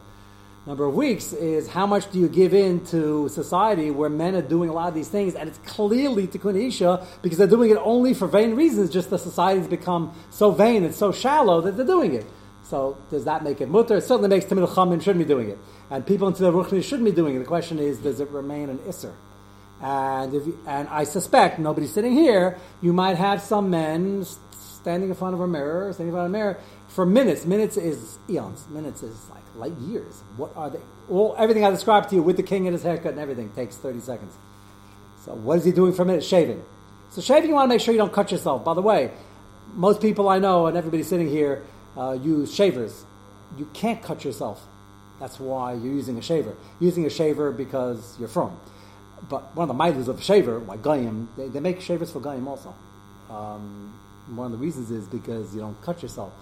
number 0.65 0.85
of 0.85 0.93
weeks, 0.93 1.33
is 1.33 1.67
how 1.67 1.87
much 1.87 2.11
do 2.11 2.19
you 2.19 2.29
give 2.29 2.53
in 2.53 2.85
to 2.85 3.27
society 3.29 3.89
where 3.89 4.09
men 4.09 4.35
are 4.35 4.41
doing 4.41 4.69
a 4.69 4.73
lot 4.73 4.87
of 4.87 4.93
these 4.93 5.09
things, 5.09 5.33
and 5.33 5.49
it's 5.49 5.57
clearly 5.59 6.27
tikkun 6.27 6.55
isha 6.67 7.05
because 7.21 7.37
they're 7.37 7.47
doing 7.47 7.71
it 7.71 7.77
only 7.81 8.13
for 8.13 8.27
vain 8.27 8.53
reasons. 8.53 8.91
Just 8.91 9.09
the 9.09 9.17
society's 9.17 9.67
become 9.67 10.13
so 10.29 10.51
vain 10.51 10.83
and 10.83 10.93
so 10.93 11.11
shallow 11.11 11.61
that 11.61 11.75
they're 11.75 11.85
doing 11.85 12.13
it. 12.13 12.25
So 12.63 12.97
does 13.09 13.25
that 13.25 13.43
make 13.43 13.61
it 13.61 13.69
mutter? 13.69 13.97
It 13.97 14.03
certainly 14.03 14.29
makes 14.29 14.45
Tamil 14.45 14.67
Chamim 14.67 15.01
shouldn't 15.01 15.25
be 15.25 15.33
doing 15.33 15.49
it, 15.49 15.57
and 15.89 16.05
people 16.05 16.27
in 16.27 16.33
the 16.33 16.51
Ruchni 16.51 16.83
shouldn't 16.83 17.05
be 17.05 17.11
doing 17.11 17.35
it. 17.35 17.39
The 17.39 17.45
question 17.45 17.79
is, 17.79 17.97
does 17.97 18.19
it 18.19 18.29
remain 18.29 18.69
an 18.69 18.77
isser? 18.79 19.13
And 19.81 20.33
if, 20.33 20.43
and 20.67 20.87
I 20.89 21.03
suspect 21.03 21.59
nobody's 21.59 21.93
sitting 21.93 22.13
here. 22.13 22.57
You 22.81 22.93
might 22.93 23.15
have 23.15 23.41
some 23.41 23.69
men 23.69 24.25
standing 24.87 25.09
in 25.09 25.15
front 25.15 25.33
of 25.33 25.41
a 25.41 25.47
mirror, 25.47 25.91
standing 25.91 26.07
in 26.07 26.13
front 26.13 26.27
of 26.27 26.31
a 26.33 26.37
mirror 26.37 26.57
for 26.87 27.05
minutes. 27.05 27.45
Minutes 27.45 27.75
is 27.75 28.19
eons. 28.29 28.65
Minutes 28.69 29.03
is 29.03 29.29
like 29.29 29.43
light 29.55 29.77
years. 29.79 30.23
What 30.37 30.55
are 30.55 30.69
they? 30.69 30.79
All 31.09 31.35
everything 31.37 31.65
I 31.65 31.71
described 31.71 32.07
to 32.11 32.15
you 32.15 32.23
with 32.23 32.37
the 32.37 32.43
king 32.43 32.67
and 32.67 32.73
his 32.73 32.83
haircut 32.83 33.11
and 33.11 33.19
everything 33.19 33.49
takes 33.49 33.75
thirty 33.75 33.99
seconds. 33.99 34.33
So 35.25 35.33
what 35.33 35.57
is 35.57 35.65
he 35.65 35.73
doing 35.73 35.91
for 35.91 36.03
a 36.03 36.05
minute? 36.05 36.23
Shaving. 36.23 36.63
So 37.09 37.19
shaving, 37.19 37.49
you 37.49 37.55
want 37.55 37.69
to 37.69 37.73
make 37.75 37.81
sure 37.81 37.93
you 37.93 37.97
don't 37.97 38.13
cut 38.13 38.31
yourself. 38.31 38.63
By 38.63 38.75
the 38.75 38.81
way, 38.81 39.11
most 39.73 39.99
people 39.99 40.29
I 40.29 40.39
know 40.39 40.67
and 40.67 40.77
everybody 40.77 41.03
sitting 41.03 41.29
here 41.29 41.63
uh, 41.97 42.13
use 42.13 42.55
shavers. 42.55 43.03
You 43.57 43.67
can't 43.73 44.01
cut 44.01 44.23
yourself. 44.23 44.65
That's 45.19 45.37
why 45.37 45.73
you're 45.73 45.93
using 45.93 46.17
a 46.17 46.21
shaver. 46.21 46.55
Using 46.79 47.05
a 47.05 47.09
shaver 47.09 47.51
because 47.51 48.17
you're 48.19 48.29
from. 48.29 48.57
But 49.27 49.53
one 49.53 49.63
of 49.63 49.67
the 49.67 49.73
miles 49.73 50.07
of 50.07 50.19
a 50.19 50.21
shaver, 50.21 50.59
like 50.59 50.81
Goyim, 50.81 51.27
they, 51.35 51.49
they 51.49 51.59
make 51.59 51.81
shavers 51.81 52.09
for 52.09 52.21
Goyim 52.21 52.47
also. 52.47 52.73
Um, 53.29 53.93
one 54.35 54.47
of 54.47 54.51
the 54.51 54.57
reasons 54.57 54.91
is 54.91 55.07
because 55.07 55.53
you 55.53 55.61
don't 55.61 55.81
cut 55.81 56.01
yourself. 56.01 56.33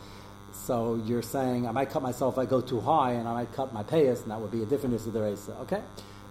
So 0.52 1.02
you're 1.06 1.21
saying, 1.21 1.67
I 1.67 1.71
might 1.71 1.89
cut 1.89 2.02
myself 2.02 2.36
if 2.36 2.39
I 2.39 2.45
go 2.45 2.62
too 2.62 2.80
high, 2.80 3.12
and 3.13 3.28
I 3.28 3.34
might 3.34 3.54
cut 3.54 3.74
my 3.74 3.84
payas, 3.84 4.24
and 4.24 4.32
that 4.32 4.39
would 4.39 4.52
be 4.52 4.63
a 4.63 4.65
different 4.65 4.95
issue 4.95 5.12
race. 5.12 5.50
Okay? 5.62 5.82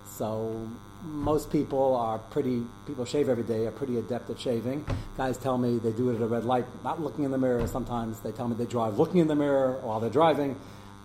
So 0.06 0.68
most 1.04 1.50
people 1.50 1.94
are 1.96 2.18
pretty, 2.18 2.64
people 2.86 3.04
shave 3.04 3.28
every 3.28 3.44
day, 3.44 3.66
are 3.66 3.70
pretty 3.70 3.98
adept 3.98 4.30
at 4.30 4.40
shaving. 4.40 4.86
Guys 5.16 5.36
tell 5.36 5.58
me 5.58 5.78
they 5.78 5.92
do 5.92 6.10
it 6.10 6.16
at 6.16 6.22
a 6.22 6.26
red 6.26 6.44
light, 6.44 6.64
not 6.82 7.00
looking 7.00 7.24
in 7.24 7.30
the 7.30 7.38
mirror. 7.38 7.66
Sometimes 7.66 8.20
they 8.20 8.32
tell 8.32 8.48
me 8.48 8.56
they 8.56 8.64
drive 8.64 8.98
looking 8.98 9.20
in 9.20 9.28
the 9.28 9.34
mirror 9.34 9.78
while 9.82 10.00
they're 10.00 10.10
driving, 10.10 10.56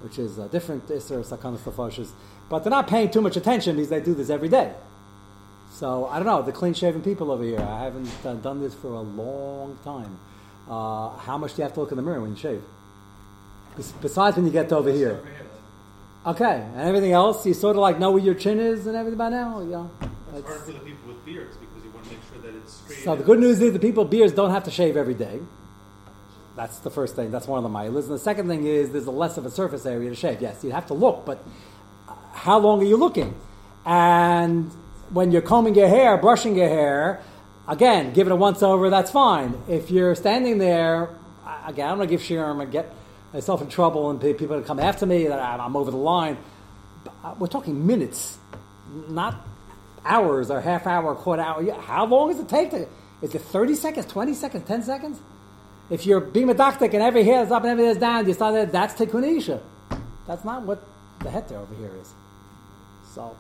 which 0.02 0.18
is 0.18 0.38
a 0.38 0.48
different 0.48 0.88
Isser, 0.88 1.26
Sakana 1.26 1.58
Safoshes. 1.58 2.12
But 2.50 2.64
they're 2.64 2.72
not 2.72 2.88
paying 2.88 3.12
too 3.12 3.22
much 3.22 3.36
attention 3.36 3.76
because 3.76 3.90
they 3.90 4.00
do 4.00 4.16
this 4.16 4.30
every 4.30 4.50
day. 4.50 4.74
So 5.72 6.08
I 6.08 6.18
don't 6.18 6.26
know, 6.26 6.42
the 6.42 6.52
clean 6.52 6.74
shaven 6.74 7.02
people 7.02 7.32
over 7.32 7.44
here, 7.44 7.62
I 7.62 7.84
haven't 7.84 8.26
uh, 8.26 8.34
done 8.36 8.62
this 8.62 8.74
for 8.74 8.88
a 8.88 9.02
long 9.02 9.78
time. 9.84 10.20
Uh, 10.70 11.10
how 11.18 11.38
much 11.38 11.56
do 11.56 11.62
you 11.62 11.64
have 11.64 11.74
to 11.74 11.80
look 11.80 11.92
in 11.92 11.98
the 11.98 12.04
mirror 12.04 12.22
when 12.22 12.32
you 12.32 12.38
shave? 12.38 12.62
Besides 14.02 14.36
when 14.38 14.46
you 14.46 14.52
get 14.52 14.70
to 14.70 14.78
over 14.78 14.92
here. 14.92 15.20
Okay, 16.26 16.62
and 16.76 16.82
everything 16.82 17.12
else, 17.14 17.46
you 17.46 17.54
sort 17.54 17.76
of 17.76 17.82
like 17.82 17.98
know 17.98 18.12
where 18.12 18.22
your 18.22 18.36
chin 18.36 18.60
is 18.60 18.86
and 18.86 18.96
everything 18.96 19.18
by 19.18 19.30
now? 19.30 19.62
Yeah. 19.62 19.86
It's 20.02 20.40
It's- 20.40 20.44
hard 20.46 20.62
for 20.62 20.72
the 20.74 20.80
people 20.80 21.08
with 21.08 21.26
beards 21.26 21.56
because 21.58 21.84
you 21.84 21.92
want 21.92 22.04
to 22.06 22.12
make 22.12 22.20
sure 22.32 22.42
that 22.44 22.56
it's 22.58 22.74
straight. 22.74 23.04
So 23.04 23.16
the 23.16 23.24
good 23.24 23.40
news 23.40 23.62
is 23.62 23.74
the 23.74 23.80
people 23.80 24.04
with 24.04 24.12
beards 24.12 24.34
don't 24.34 24.52
have 24.52 24.66
to 24.66 24.72
shave 24.72 24.96
every 24.98 25.14
day. 25.14 25.40
That's 26.56 26.80
the 26.80 26.90
first 26.90 27.16
thing. 27.16 27.32
That's 27.32 27.48
one 27.48 27.64
of 27.64 27.72
the 27.72 27.76
milas. 27.76 28.04
And 28.04 28.14
the 28.16 28.20
second 28.20 28.48
thing 28.50 28.66
is 28.66 28.92
there's 28.92 29.06
a 29.08 29.12
less 29.12 29.38
of 29.38 29.46
a 29.46 29.50
surface 29.50 29.86
area 29.86 30.10
to 30.10 30.16
shave. 30.16 30.42
Yes, 30.42 30.62
you 30.64 30.72
have 30.72 30.88
to 30.88 30.94
look, 30.94 31.26
but 31.26 31.42
uh, 32.08 32.14
how 32.34 32.60
long 32.60 32.82
are 32.82 32.86
you 32.86 32.98
looking? 32.98 33.34
And 33.86 34.70
when 35.12 35.32
you're 35.32 35.42
combing 35.42 35.74
your 35.76 35.88
hair, 35.88 36.18
brushing 36.18 36.56
your 36.58 36.68
hair, 36.68 37.22
again, 37.70 38.12
give 38.14 38.28
it 38.28 38.32
a 38.32 38.36
once 38.36 38.62
over. 38.62 38.90
That's 38.90 39.12
fine. 39.12 39.62
If 39.70 39.92
you're 39.92 40.16
standing 40.16 40.58
there, 40.58 41.10
again, 41.66 41.90
I'm 41.90 41.98
going 41.98 42.10
to 42.10 42.12
give 42.12 42.22
Shiram 42.22 42.62
and 42.62 42.72
get 42.72 42.94
myself 43.32 43.62
in 43.62 43.70
trouble, 43.70 44.10
and 44.10 44.20
people 44.20 44.54
are 44.56 44.62
come 44.62 44.80
after 44.80 45.06
me 45.06 45.28
that 45.28 45.40
I'm 45.40 45.76
over 45.76 45.92
the 45.92 45.98
line. 45.98 46.38
But, 47.04 47.14
uh, 47.24 47.36
We're 47.40 47.48
talking 47.48 47.86
minutes, 47.88 48.38
not 49.08 49.36
hours 50.04 50.50
or 50.50 50.60
half 50.60 50.88
hour, 50.88 51.16
quarter 51.16 51.44
hour. 51.44 51.72
How 51.82 52.06
long 52.06 52.32
does 52.32 52.40
it 52.40 52.50
take 52.50 52.72
to? 52.72 52.88
Is 53.22 53.36
it 53.36 53.42
30 53.42 53.76
seconds, 53.76 54.06
20 54.08 54.34
seconds, 54.34 54.68
10 54.68 54.84
seconds? 54.84 55.20
If 55.90 56.06
you're 56.06 56.22
being 56.22 56.48
medactic 56.48 56.94
and 56.94 57.02
every 57.02 57.24
hair 57.24 57.44
is 57.44 57.52
up 57.52 57.64
and 57.64 57.72
every 57.72 57.84
hair 57.86 57.94
is 57.94 57.98
down, 57.98 58.28
you 58.28 58.34
start 58.34 58.54
that, 58.54 58.72
that's 58.72 58.94
tikunisha. 58.94 59.62
That's 60.28 60.46
not 60.46 60.64
what 60.64 60.84
the 61.20 61.30
heter 61.30 61.54
over 61.54 61.76
here 61.76 61.92
is. 62.00 62.14
So, 63.14 63.36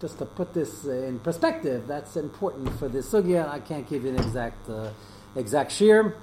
just 0.00 0.18
to 0.18 0.24
put 0.24 0.52
this 0.52 0.84
in 0.84 1.18
perspective, 1.20 1.86
that's 1.86 2.16
important 2.16 2.78
for 2.78 2.88
this 2.88 3.10
sugya. 3.10 3.48
I 3.48 3.60
can't 3.60 3.88
give 3.88 4.04
you 4.04 4.10
an 4.10 4.16
exact 4.16 4.68
uh, 4.68 4.90
exact 5.36 5.72
shear, 5.72 6.16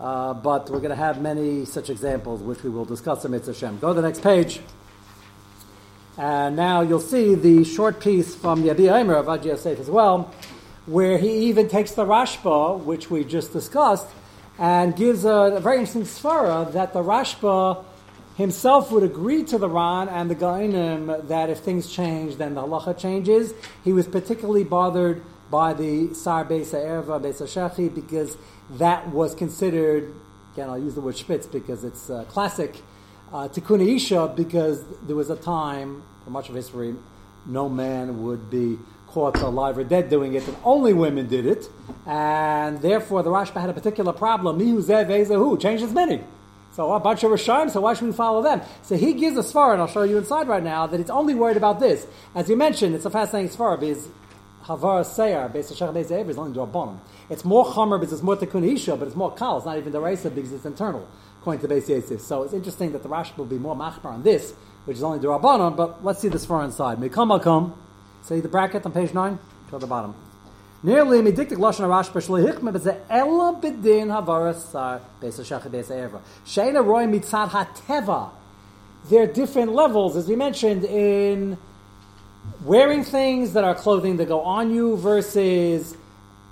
uh, 0.00 0.34
but 0.34 0.68
we're 0.70 0.80
going 0.80 0.90
to 0.90 0.96
have 0.96 1.20
many 1.20 1.64
such 1.64 1.90
examples, 1.90 2.42
which 2.42 2.62
we 2.62 2.70
will 2.70 2.84
discuss 2.84 3.24
in 3.24 3.30
Mitzvah 3.30 3.54
Shem. 3.54 3.78
Go 3.78 3.88
to 3.88 4.00
the 4.00 4.06
next 4.06 4.22
page. 4.22 4.60
And 6.18 6.56
now 6.56 6.80
you'll 6.80 7.00
see 7.00 7.34
the 7.34 7.64
short 7.64 8.00
piece 8.00 8.34
from 8.34 8.62
Yabia 8.62 9.00
Omer 9.00 9.16
of 9.16 9.28
Adi 9.28 9.50
Yosef 9.50 9.78
as 9.78 9.90
well, 9.90 10.32
where 10.86 11.18
he 11.18 11.48
even 11.48 11.68
takes 11.68 11.90
the 11.92 12.06
Rashba, 12.06 12.82
which 12.84 13.10
we 13.10 13.22
just 13.22 13.52
discussed, 13.52 14.06
and 14.58 14.96
gives 14.96 15.26
a, 15.26 15.28
a 15.28 15.60
very 15.60 15.78
interesting 15.78 16.04
svara 16.04 16.72
that 16.72 16.94
the 16.94 17.02
Rashba 17.02 17.84
himself 18.36 18.92
would 18.92 19.02
agree 19.02 19.42
to 19.44 19.58
the 19.58 19.68
Ran 19.68 20.08
and 20.08 20.30
the 20.30 20.34
Gainim 20.34 21.28
that 21.28 21.50
if 21.50 21.58
things 21.60 21.90
change, 21.90 22.36
then 22.36 22.54
the 22.54 22.62
halacha 22.62 22.96
changes. 22.96 23.54
He 23.82 23.92
was 23.92 24.06
particularly 24.06 24.64
bothered 24.64 25.22
by 25.50 25.72
the 25.72 26.12
Sar 26.14 26.44
Beisa 26.44 26.74
Erva, 26.74 27.20
Beisa 27.20 27.44
Shechi, 27.44 27.92
because 27.92 28.36
that 28.70 29.08
was 29.08 29.34
considered, 29.34 30.12
again, 30.52 30.68
I'll 30.68 30.78
use 30.78 30.94
the 30.94 31.00
word 31.00 31.16
spitz 31.16 31.46
because 31.46 31.84
it's 31.84 32.10
uh, 32.10 32.24
classic, 32.24 32.82
uh, 33.32 33.48
Tikkun 33.48 33.96
Isha, 33.96 34.34
because 34.36 34.84
there 35.06 35.16
was 35.16 35.30
a 35.30 35.36
time, 35.36 36.02
for 36.24 36.30
much 36.30 36.48
of 36.48 36.54
history, 36.54 36.94
no 37.46 37.68
man 37.68 38.24
would 38.24 38.50
be 38.50 38.78
caught 39.06 39.38
alive 39.38 39.78
or 39.78 39.84
dead 39.84 40.10
doing 40.10 40.34
it, 40.34 40.46
and 40.46 40.56
only 40.64 40.92
women 40.92 41.26
did 41.28 41.46
it, 41.46 41.68
and 42.06 42.82
therefore 42.82 43.22
the 43.22 43.30
Rashba 43.30 43.60
had 43.60 43.70
a 43.70 43.72
particular 43.72 44.12
problem. 44.12 44.58
Mihu 44.58 44.82
Zev 44.82 45.06
Ezehu, 45.06 45.58
changed 45.60 45.82
his 45.82 45.94
meaning. 45.94 46.26
So 46.76 46.92
oh, 46.92 46.96
a 46.96 47.00
bunch 47.00 47.24
of 47.24 47.30
Rishayim, 47.30 47.70
so 47.70 47.80
why 47.80 47.94
should 47.94 48.04
we 48.04 48.12
follow 48.12 48.42
them? 48.42 48.60
So 48.82 48.98
he 48.98 49.14
gives 49.14 49.38
a 49.38 49.40
svara, 49.40 49.72
and 49.72 49.80
I'll 49.80 49.88
show 49.88 50.02
you 50.02 50.18
inside 50.18 50.46
right 50.46 50.62
now, 50.62 50.86
that 50.86 51.00
it's 51.00 51.08
only 51.08 51.34
worried 51.34 51.56
about 51.56 51.80
this. 51.80 52.06
As 52.34 52.50
you 52.50 52.56
mentioned, 52.56 52.94
it's 52.94 53.06
a 53.06 53.10
fascinating 53.10 53.48
svara 53.48 53.80
because 53.80 54.06
Havar 54.64 55.00
Seyar, 55.00 55.50
based 55.50 55.72
on 55.72 55.94
Shach 55.94 55.94
Beis 55.94 56.28
is 56.28 56.36
only 56.36 56.52
to 56.52 56.60
Rabbanim. 56.60 56.98
It's 57.30 57.46
more 57.46 57.64
Chomer 57.64 57.98
because 57.98 58.12
it's 58.12 58.22
more 58.22 58.36
Tikkun 58.36 58.70
Isha, 58.74 58.94
but 58.96 59.08
it's 59.08 59.16
more 59.16 59.34
Kal. 59.34 59.56
It's 59.56 59.64
not 59.64 59.78
even 59.78 59.90
the 59.90 60.02
Reisa 60.02 60.34
because 60.34 60.52
it's 60.52 60.66
internal, 60.66 61.08
according 61.40 61.66
to 61.66 61.74
Beis 61.74 61.88
Yosef. 61.88 62.20
So 62.20 62.42
it's 62.42 62.52
interesting 62.52 62.92
that 62.92 63.02
the 63.02 63.08
Rashi 63.08 63.34
will 63.38 63.46
be 63.46 63.58
more 63.58 63.74
Machbar 63.74 64.12
on 64.12 64.22
this, 64.22 64.52
which 64.84 64.98
is 64.98 65.02
only 65.02 65.18
to 65.20 65.28
Rabbanim, 65.28 65.78
but 65.78 66.04
let's 66.04 66.20
see 66.20 66.28
this 66.28 66.44
far 66.44 66.62
inside. 66.62 66.98
Mikam 66.98 67.40
Makom, 67.40 67.72
see 68.22 68.40
the 68.40 68.48
bracket 68.48 68.84
on 68.84 68.92
page 68.92 69.14
9? 69.14 69.38
Go 69.70 69.78
to 69.78 69.80
the 69.80 69.86
bottom. 69.86 70.25
Lashon 70.84 71.86
hikma 71.88 72.72
beis 75.20 75.90
erva 75.90 76.20
sheina 76.44 76.84
roy 76.84 77.04
mitzad 77.04 77.48
hateva. 77.48 78.30
There 79.08 79.22
are 79.22 79.26
different 79.26 79.72
levels, 79.72 80.16
as 80.16 80.28
we 80.28 80.36
mentioned, 80.36 80.84
in 80.84 81.56
wearing 82.64 83.04
things 83.04 83.52
that 83.54 83.64
are 83.64 83.74
clothing 83.74 84.16
that 84.18 84.26
go 84.26 84.40
on 84.40 84.74
you 84.74 84.96
versus 84.96 85.96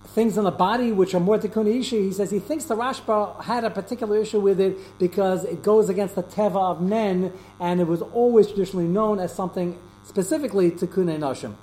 things 0.08 0.38
on 0.38 0.44
the 0.44 0.52
body 0.52 0.92
which 0.92 1.14
are 1.14 1.20
more 1.20 1.38
tikkun 1.38 1.66
issue. 1.80 2.00
He 2.02 2.12
says 2.12 2.30
he 2.30 2.38
thinks 2.38 2.64
the 2.66 2.76
Rashba 2.76 3.42
had 3.42 3.64
a 3.64 3.70
particular 3.70 4.16
issue 4.18 4.40
with 4.40 4.60
it 4.60 4.78
because 4.98 5.44
it 5.44 5.62
goes 5.62 5.88
against 5.88 6.14
the 6.14 6.22
teva 6.22 6.70
of 6.70 6.80
men, 6.80 7.32
and 7.60 7.80
it 7.80 7.86
was 7.86 8.00
always 8.00 8.46
traditionally 8.46 8.86
known 8.86 9.18
as 9.18 9.34
something 9.34 9.78
specifically 10.04 10.70
tikkun 10.70 11.18
nashim 11.18 11.54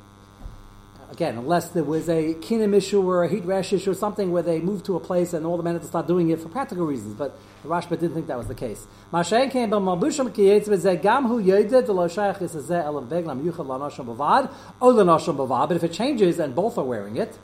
again, 1.12 1.38
unless 1.38 1.70
there 1.70 1.84
was 1.84 2.08
a 2.10 2.34
kinim 2.36 2.74
issue 2.74 3.02
or 3.02 3.24
a 3.24 3.30
heat 3.30 3.44
rash 3.46 3.74
issue 3.74 3.92
or 3.92 3.94
something 3.94 4.32
where 4.32 4.44
they 4.44 4.62
moved 4.62 4.86
to 4.86 4.96
a 4.96 5.00
place 5.00 5.34
and 5.34 5.46
all 5.46 5.58
the 5.58 5.64
men 5.64 5.74
had 5.74 5.82
to 5.82 5.88
start 5.88 6.08
doing 6.08 6.30
it 6.30 6.40
for 6.40 6.48
practical 6.50 6.86
reasons. 6.86 7.14
But 7.16 7.38
the 7.64 7.70
Rashba 7.70 7.90
didn't 7.92 8.14
think 8.14 8.28
that 8.28 8.38
was 8.38 8.48
the 8.48 8.56
case. 8.56 8.88
But 9.12 9.32
if 15.72 15.84
it 15.84 15.92
changes 15.92 16.40
and 16.40 16.56
both 16.56 16.78
are 16.78 16.86
wearing 16.86 17.18
it, 17.18 17.38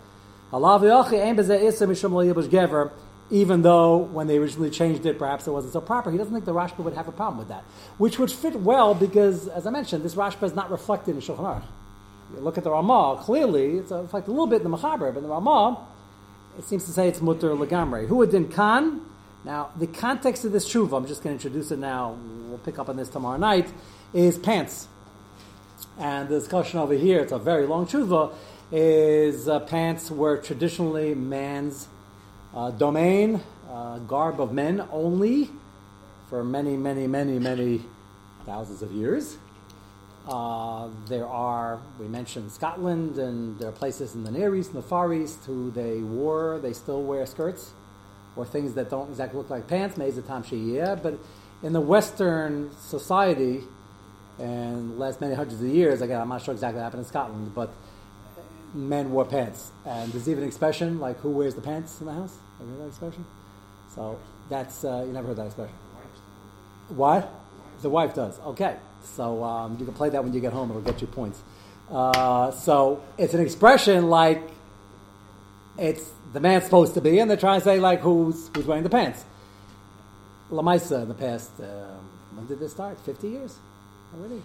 even 3.30 3.62
though 3.62 3.98
when 3.98 4.28
they 4.28 4.38
originally 4.38 4.70
changed 4.70 5.06
it, 5.06 5.20
perhaps 5.20 5.46
it 5.46 5.52
wasn't 5.52 5.74
so 5.74 5.82
proper. 5.82 6.10
He 6.10 6.18
doesn't 6.18 6.34
think 6.34 6.46
the 6.46 6.54
Rashba 6.54 6.78
would 6.80 6.94
have 6.94 7.10
a 7.10 7.12
problem 7.12 7.38
with 7.38 7.50
that, 7.50 7.66
which 7.98 8.18
would 8.18 8.32
fit 8.32 8.56
well 8.56 8.96
because, 8.96 9.50
as 9.50 9.68
I 9.68 9.72
mentioned, 9.72 10.04
this 10.04 10.16
Rashba 10.16 10.44
is 10.44 10.56
not 10.56 10.72
reflected 10.72 11.16
in 11.16 11.22
Shulchan 11.22 11.40
Aruch. 11.40 11.64
You 12.34 12.42
look 12.42 12.58
at 12.58 12.64
the 12.64 12.72
Ramah, 12.72 13.20
clearly, 13.22 13.78
it's 13.78 13.92
reflected 13.92 14.30
a 14.30 14.34
little 14.34 14.48
bit 14.48 14.62
in 14.62 14.70
the 14.70 14.78
Mechaber, 14.78 15.14
but 15.14 15.18
in 15.18 15.24
the 15.24 15.30
Ramah, 15.30 15.86
it 16.58 16.66
seems 16.66 16.86
to 16.86 16.92
say 16.92 17.08
it's 17.08 17.22
mutter 17.22 17.50
legamre. 17.50 18.08
Huadin 18.08 18.54
Khan. 18.54 19.02
Now, 19.46 19.70
the 19.78 19.88
context 19.88 20.44
of 20.44 20.52
this 20.52 20.68
tshuva, 20.68 20.98
I'm 20.98 21.08
just 21.08 21.24
going 21.24 21.38
to 21.38 21.46
introduce 21.46 21.72
it 21.72 21.80
now, 21.80 22.18
we'll 22.50 22.58
pick 22.58 22.80
up 22.80 22.90
on 22.90 22.98
this 22.98 23.10
tomorrow 23.10 23.38
night, 23.38 23.72
is 24.14 24.38
pants. 24.38 24.88
And 25.98 26.28
the 26.28 26.40
discussion 26.40 26.80
over 26.80 26.96
here, 26.96 27.22
it's 27.22 27.32
a 27.32 27.40
very 27.40 27.66
long 27.66 27.88
tshuva, 27.88 28.34
is 28.72 29.48
uh, 29.48 29.62
pants 29.62 30.12
were 30.12 30.38
traditionally 30.38 31.16
man's 31.16 31.88
uh, 32.54 32.72
domain. 32.72 33.42
uh, 33.70 34.00
garb 34.00 34.40
of 34.40 34.52
men 34.52 34.88
only 34.92 35.50
for 36.30 36.44
many, 36.44 36.76
many, 36.78 37.08
many, 37.08 37.40
many 37.40 37.82
thousands 38.46 38.82
of 38.82 38.92
years. 38.92 39.38
Uh, 40.28 40.90
there 41.08 41.26
are, 41.26 41.80
we 42.00 42.08
mentioned 42.08 42.52
Scotland, 42.52 43.18
and 43.18 43.58
there 43.60 43.70
are 43.70 43.74
places 43.74 44.14
in 44.14 44.24
the 44.24 44.32
Near 44.32 44.54
East 44.56 44.74
and 44.74 44.84
the 44.84 44.88
Far 44.88 45.14
East 45.14 45.46
who 45.46 45.72
they 45.72 46.00
wore, 46.00 46.60
they 46.60 46.74
still 46.74 47.02
wear 47.02 47.26
skirts 47.26 47.72
or 48.36 48.46
things 48.46 48.74
that 48.74 48.90
don't 48.90 49.10
exactly 49.10 49.38
look 49.38 49.50
like 49.50 49.68
pants, 49.68 49.98
Meza 49.98 50.26
Tam 50.26 50.44
yeah. 50.52 50.96
But 50.96 51.18
in 51.64 51.74
the 51.74 51.82
Western 51.82 52.72
society, 52.78 53.64
and 54.38 55.00
last 55.00 55.22
many 55.22 55.34
hundreds 55.34 55.62
of 55.62 55.68
years, 55.68 56.02
again, 56.02 56.22
I'm 56.22 56.30
not 56.30 56.44
sure 56.44 56.54
exactly 56.54 56.78
what 56.78 56.84
happened 56.84 57.04
in 57.04 57.08
Scotland, 57.08 57.56
but 57.56 57.72
men 58.74 59.12
wore 59.12 59.26
pants. 59.26 59.72
And 59.86 60.12
there's 60.12 60.30
even 60.30 60.44
an 60.44 60.50
expression 60.50 61.00
like, 61.00 61.20
who 61.22 61.32
wears 61.32 61.56
the 61.56 61.62
pants 61.62 62.00
in 62.00 62.06
the 62.06 62.14
house? 62.14 62.38
Have 62.60 62.68
you 62.68 62.74
heard 62.74 62.84
that 62.84 62.88
expression? 62.90 63.26
So 63.96 64.20
that's, 64.50 64.84
uh, 64.84 65.04
you 65.08 65.14
never 65.14 65.30
heard 65.30 65.38
that 65.38 65.48
expression. 65.48 65.76
What? 66.90 67.34
The 67.82 67.90
wife 67.90 68.14
does. 68.14 68.40
Okay. 68.40 68.76
So 69.04 69.44
um, 69.44 69.78
you 69.80 69.86
can 69.86 69.94
play 69.94 70.10
that 70.10 70.24
when 70.24 70.34
you 70.34 70.40
get 70.40 70.54
home. 70.54 70.70
It'll 70.70 70.82
get 70.82 71.02
you 71.02 71.08
points. 71.08 71.42
Uh, 71.90 72.52
so 72.52 73.04
it's 73.18 73.34
an 73.34 73.40
expression 73.40 74.10
like 74.10 74.42
it's 75.78 76.10
the 76.34 76.40
man's 76.40 76.66
supposed 76.66 76.94
to 76.96 77.02
be, 77.02 77.20
and 77.20 77.30
they're 77.30 77.38
trying 77.38 77.60
to 77.60 77.64
say 77.64 77.80
like 77.80 78.02
who's 78.02 78.50
who's 78.54 78.66
wearing 78.66 78.84
the 78.84 78.90
pants. 78.90 79.24
Lamaisa 80.52 81.04
in 81.04 81.08
the 81.08 81.14
past, 81.14 81.52
uh, 81.60 81.96
when 82.36 82.48
did 82.48 82.60
this 82.60 82.72
start? 82.72 83.00
Fifty 83.02 83.30
years 83.30 83.58
already. 84.18 84.42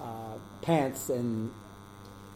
Uh, 0.00 0.38
pants 0.62 1.10
in 1.10 1.50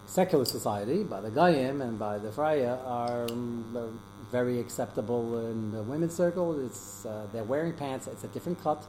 secular 0.06 0.44
society 0.44 1.04
by 1.04 1.20
the 1.20 1.30
Goyim 1.30 1.80
and 1.80 1.98
by 1.98 2.18
the 2.18 2.30
Freya 2.32 2.78
are 2.84 3.24
um, 3.30 4.00
very 4.30 4.58
acceptable 4.58 5.38
in 5.46 5.70
the 5.72 5.82
women's 5.82 6.14
circle. 6.14 6.64
It's 6.66 7.06
uh, 7.06 7.26
they're 7.32 7.44
wearing 7.44 7.72
pants. 7.72 8.06
It's 8.08 8.24
a 8.24 8.28
different 8.28 8.62
cut, 8.62 8.84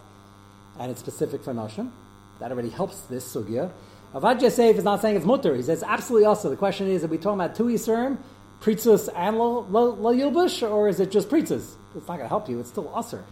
and 0.79 0.91
it's 0.91 0.99
specific 0.99 1.43
for 1.43 1.53
nashim. 1.53 1.91
That 2.39 2.51
already 2.51 2.69
helps 2.69 3.01
this 3.01 3.33
sugya. 3.33 3.71
Avad 4.13 4.41
Yosef 4.41 4.77
is 4.77 4.83
not 4.83 5.01
saying 5.01 5.15
it's 5.15 5.25
mutar. 5.25 5.55
He 5.55 5.63
says 5.63 5.83
absolutely 5.83 6.25
also. 6.25 6.49
The 6.49 6.55
question 6.55 6.87
is, 6.87 7.03
are 7.03 7.07
we 7.07 7.17
talking 7.17 7.39
about 7.39 7.55
two 7.55 7.65
Yisurim, 7.65 8.17
Pritzus 8.61 9.09
and 9.15 9.37
Lo, 9.37 9.65
lo, 9.69 9.85
lo 9.89 10.13
Yilbush, 10.13 10.69
or 10.69 10.87
is 10.87 10.99
it 10.99 11.11
just 11.11 11.29
Pritzus? 11.29 11.75
It's 11.95 12.07
not 12.07 12.17
going 12.17 12.19
to 12.19 12.27
help 12.27 12.47
you. 12.49 12.59
It's 12.59 12.69
still 12.69 12.95
assur. 12.95 13.23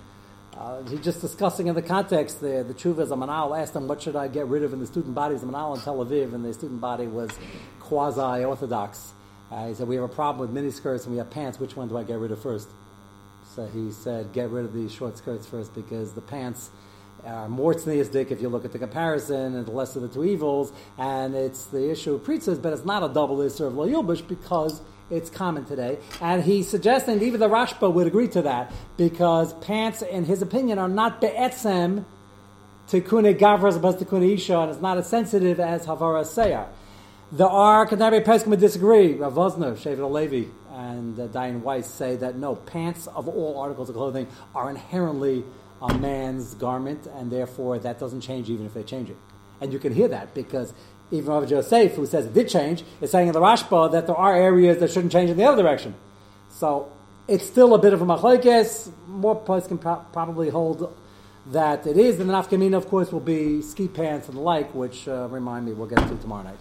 Uh, 0.57 0.83
he's 0.83 0.99
just 0.99 1.21
discussing 1.21 1.67
in 1.67 1.75
the 1.75 1.81
context 1.81 2.41
the 2.41 2.63
the 2.67 2.73
Chuvas 2.73 3.07
Amanal 3.07 3.57
asked 3.59 3.75
him 3.75 3.87
what 3.87 4.01
should 4.01 4.15
I 4.15 4.27
get 4.27 4.47
rid 4.47 4.63
of 4.63 4.73
in 4.73 4.79
the 4.79 4.85
student 4.85 5.15
bodies 5.15 5.41
of 5.43 5.49
Amanal 5.49 5.75
in 5.75 5.81
Tel 5.81 6.05
Aviv, 6.05 6.33
and 6.33 6.43
the 6.43 6.53
student 6.53 6.81
body 6.81 7.07
was 7.07 7.31
quasi 7.79 8.43
Orthodox. 8.43 9.13
Uh, 9.51 9.67
he 9.67 9.73
said 9.73 9.87
we 9.87 9.95
have 9.95 10.03
a 10.03 10.07
problem 10.07 10.53
with 10.53 10.63
miniskirts 10.63 11.03
and 11.03 11.11
we 11.13 11.17
have 11.17 11.29
pants. 11.29 11.59
Which 11.59 11.75
one 11.75 11.87
do 11.87 11.97
I 11.97 12.03
get 12.03 12.19
rid 12.19 12.31
of 12.31 12.41
first? 12.41 12.69
So 13.55 13.65
he 13.67 13.91
said 13.91 14.33
get 14.33 14.49
rid 14.49 14.65
of 14.65 14.73
the 14.73 14.89
short 14.89 15.17
skirts 15.17 15.45
first 15.45 15.73
because 15.73 16.13
the 16.13 16.21
pants 16.21 16.69
are 17.25 17.49
more 17.49 17.73
tzniistic 17.73 18.31
if 18.31 18.41
you 18.41 18.49
look 18.49 18.65
at 18.65 18.71
the 18.71 18.79
comparison 18.79 19.55
and 19.55 19.65
the 19.65 19.71
less 19.71 19.95
of 19.95 20.01
the 20.01 20.07
two 20.07 20.23
evils, 20.23 20.71
and 20.97 21.35
it's 21.35 21.65
the 21.65 21.91
issue 21.91 22.15
of 22.15 22.21
pritzas, 22.21 22.61
but 22.61 22.73
it's 22.73 22.85
not 22.85 23.03
a 23.03 23.13
double 23.13 23.41
issue 23.41 23.65
of 23.65 23.75
lo 23.75 23.87
yilbush 23.87 24.27
because 24.27 24.81
it's 25.09 25.29
common 25.29 25.65
today. 25.65 25.97
And 26.21 26.43
he's 26.43 26.67
suggesting 26.67 27.21
even 27.21 27.39
the 27.39 27.49
Rashba 27.49 27.91
would 27.93 28.07
agree 28.07 28.27
to 28.29 28.41
that 28.43 28.71
because 28.97 29.53
pants, 29.55 30.01
in 30.01 30.25
his 30.25 30.41
opinion, 30.41 30.79
are 30.79 30.89
not 30.89 31.21
be'etzem 31.21 32.05
to 32.87 33.01
gavra 33.01 33.69
as 33.69 33.75
opposed 33.75 33.99
to 33.99 34.05
kune 34.05 34.23
isha, 34.23 34.57
and 34.59 34.71
it's 34.71 34.81
not 34.81 34.97
as 34.97 35.07
sensitive 35.07 35.59
as 35.59 35.85
havara 35.85 36.23
seyar. 36.23 36.67
There 37.31 37.47
are 37.47 37.85
contemporary 37.85 38.25
poskim 38.25 38.47
would 38.47 38.59
disagree. 38.59 39.13
Rav 39.13 39.33
Wosner, 39.33 39.77
Shevet 39.77 40.11
Levi, 40.11 40.49
and 40.73 41.17
uh, 41.17 41.27
Dayan 41.27 41.61
Weiss 41.61 41.89
say 41.89 42.17
that 42.17 42.35
no, 42.35 42.55
pants 42.55 43.07
of 43.07 43.29
all 43.29 43.57
articles 43.57 43.87
of 43.87 43.95
clothing 43.95 44.27
are 44.53 44.69
inherently 44.69 45.45
a 45.81 45.93
man's 45.97 46.53
garment, 46.53 47.07
and 47.15 47.31
therefore 47.31 47.79
that 47.79 47.99
doesn't 47.99 48.21
change 48.21 48.49
even 48.49 48.65
if 48.65 48.73
they 48.73 48.83
change 48.83 49.09
it. 49.09 49.17
And 49.59 49.71
you 49.73 49.79
can 49.79 49.93
hear 49.93 50.07
that 50.07 50.33
because 50.33 50.73
even 51.11 51.29
Rav 51.29 51.47
Joseph, 51.47 51.93
who 51.95 52.05
says 52.05 52.25
it 52.25 52.33
did 52.33 52.49
change, 52.49 52.83
is 53.01 53.11
saying 53.11 53.27
in 53.27 53.33
the 53.33 53.41
Rashba 53.41 53.91
that 53.91 54.07
there 54.07 54.15
are 54.15 54.35
areas 54.35 54.79
that 54.79 54.91
shouldn't 54.91 55.11
change 55.11 55.29
in 55.29 55.37
the 55.37 55.43
other 55.43 55.61
direction. 55.61 55.93
So 56.49 56.91
it's 57.27 57.45
still 57.45 57.73
a 57.73 57.79
bit 57.79 57.93
of 57.93 58.01
a 58.01 58.05
machlokes. 58.05 58.91
More 59.07 59.35
places 59.35 59.67
can 59.67 59.77
pro- 59.77 60.03
probably 60.13 60.49
hold 60.49 60.97
that 61.47 61.85
it 61.85 61.97
is. 61.97 62.19
And 62.19 62.29
the 62.29 62.33
nafkamina, 62.33 62.75
of 62.75 62.87
course, 62.87 63.11
will 63.11 63.19
be 63.19 63.61
ski 63.61 63.87
pants 63.87 64.27
and 64.27 64.37
the 64.37 64.41
like, 64.41 64.73
which 64.73 65.07
uh, 65.07 65.27
remind 65.29 65.65
me 65.65 65.73
we'll 65.73 65.87
get 65.87 66.07
to 66.07 66.15
tomorrow 66.15 66.43
night. 66.43 66.59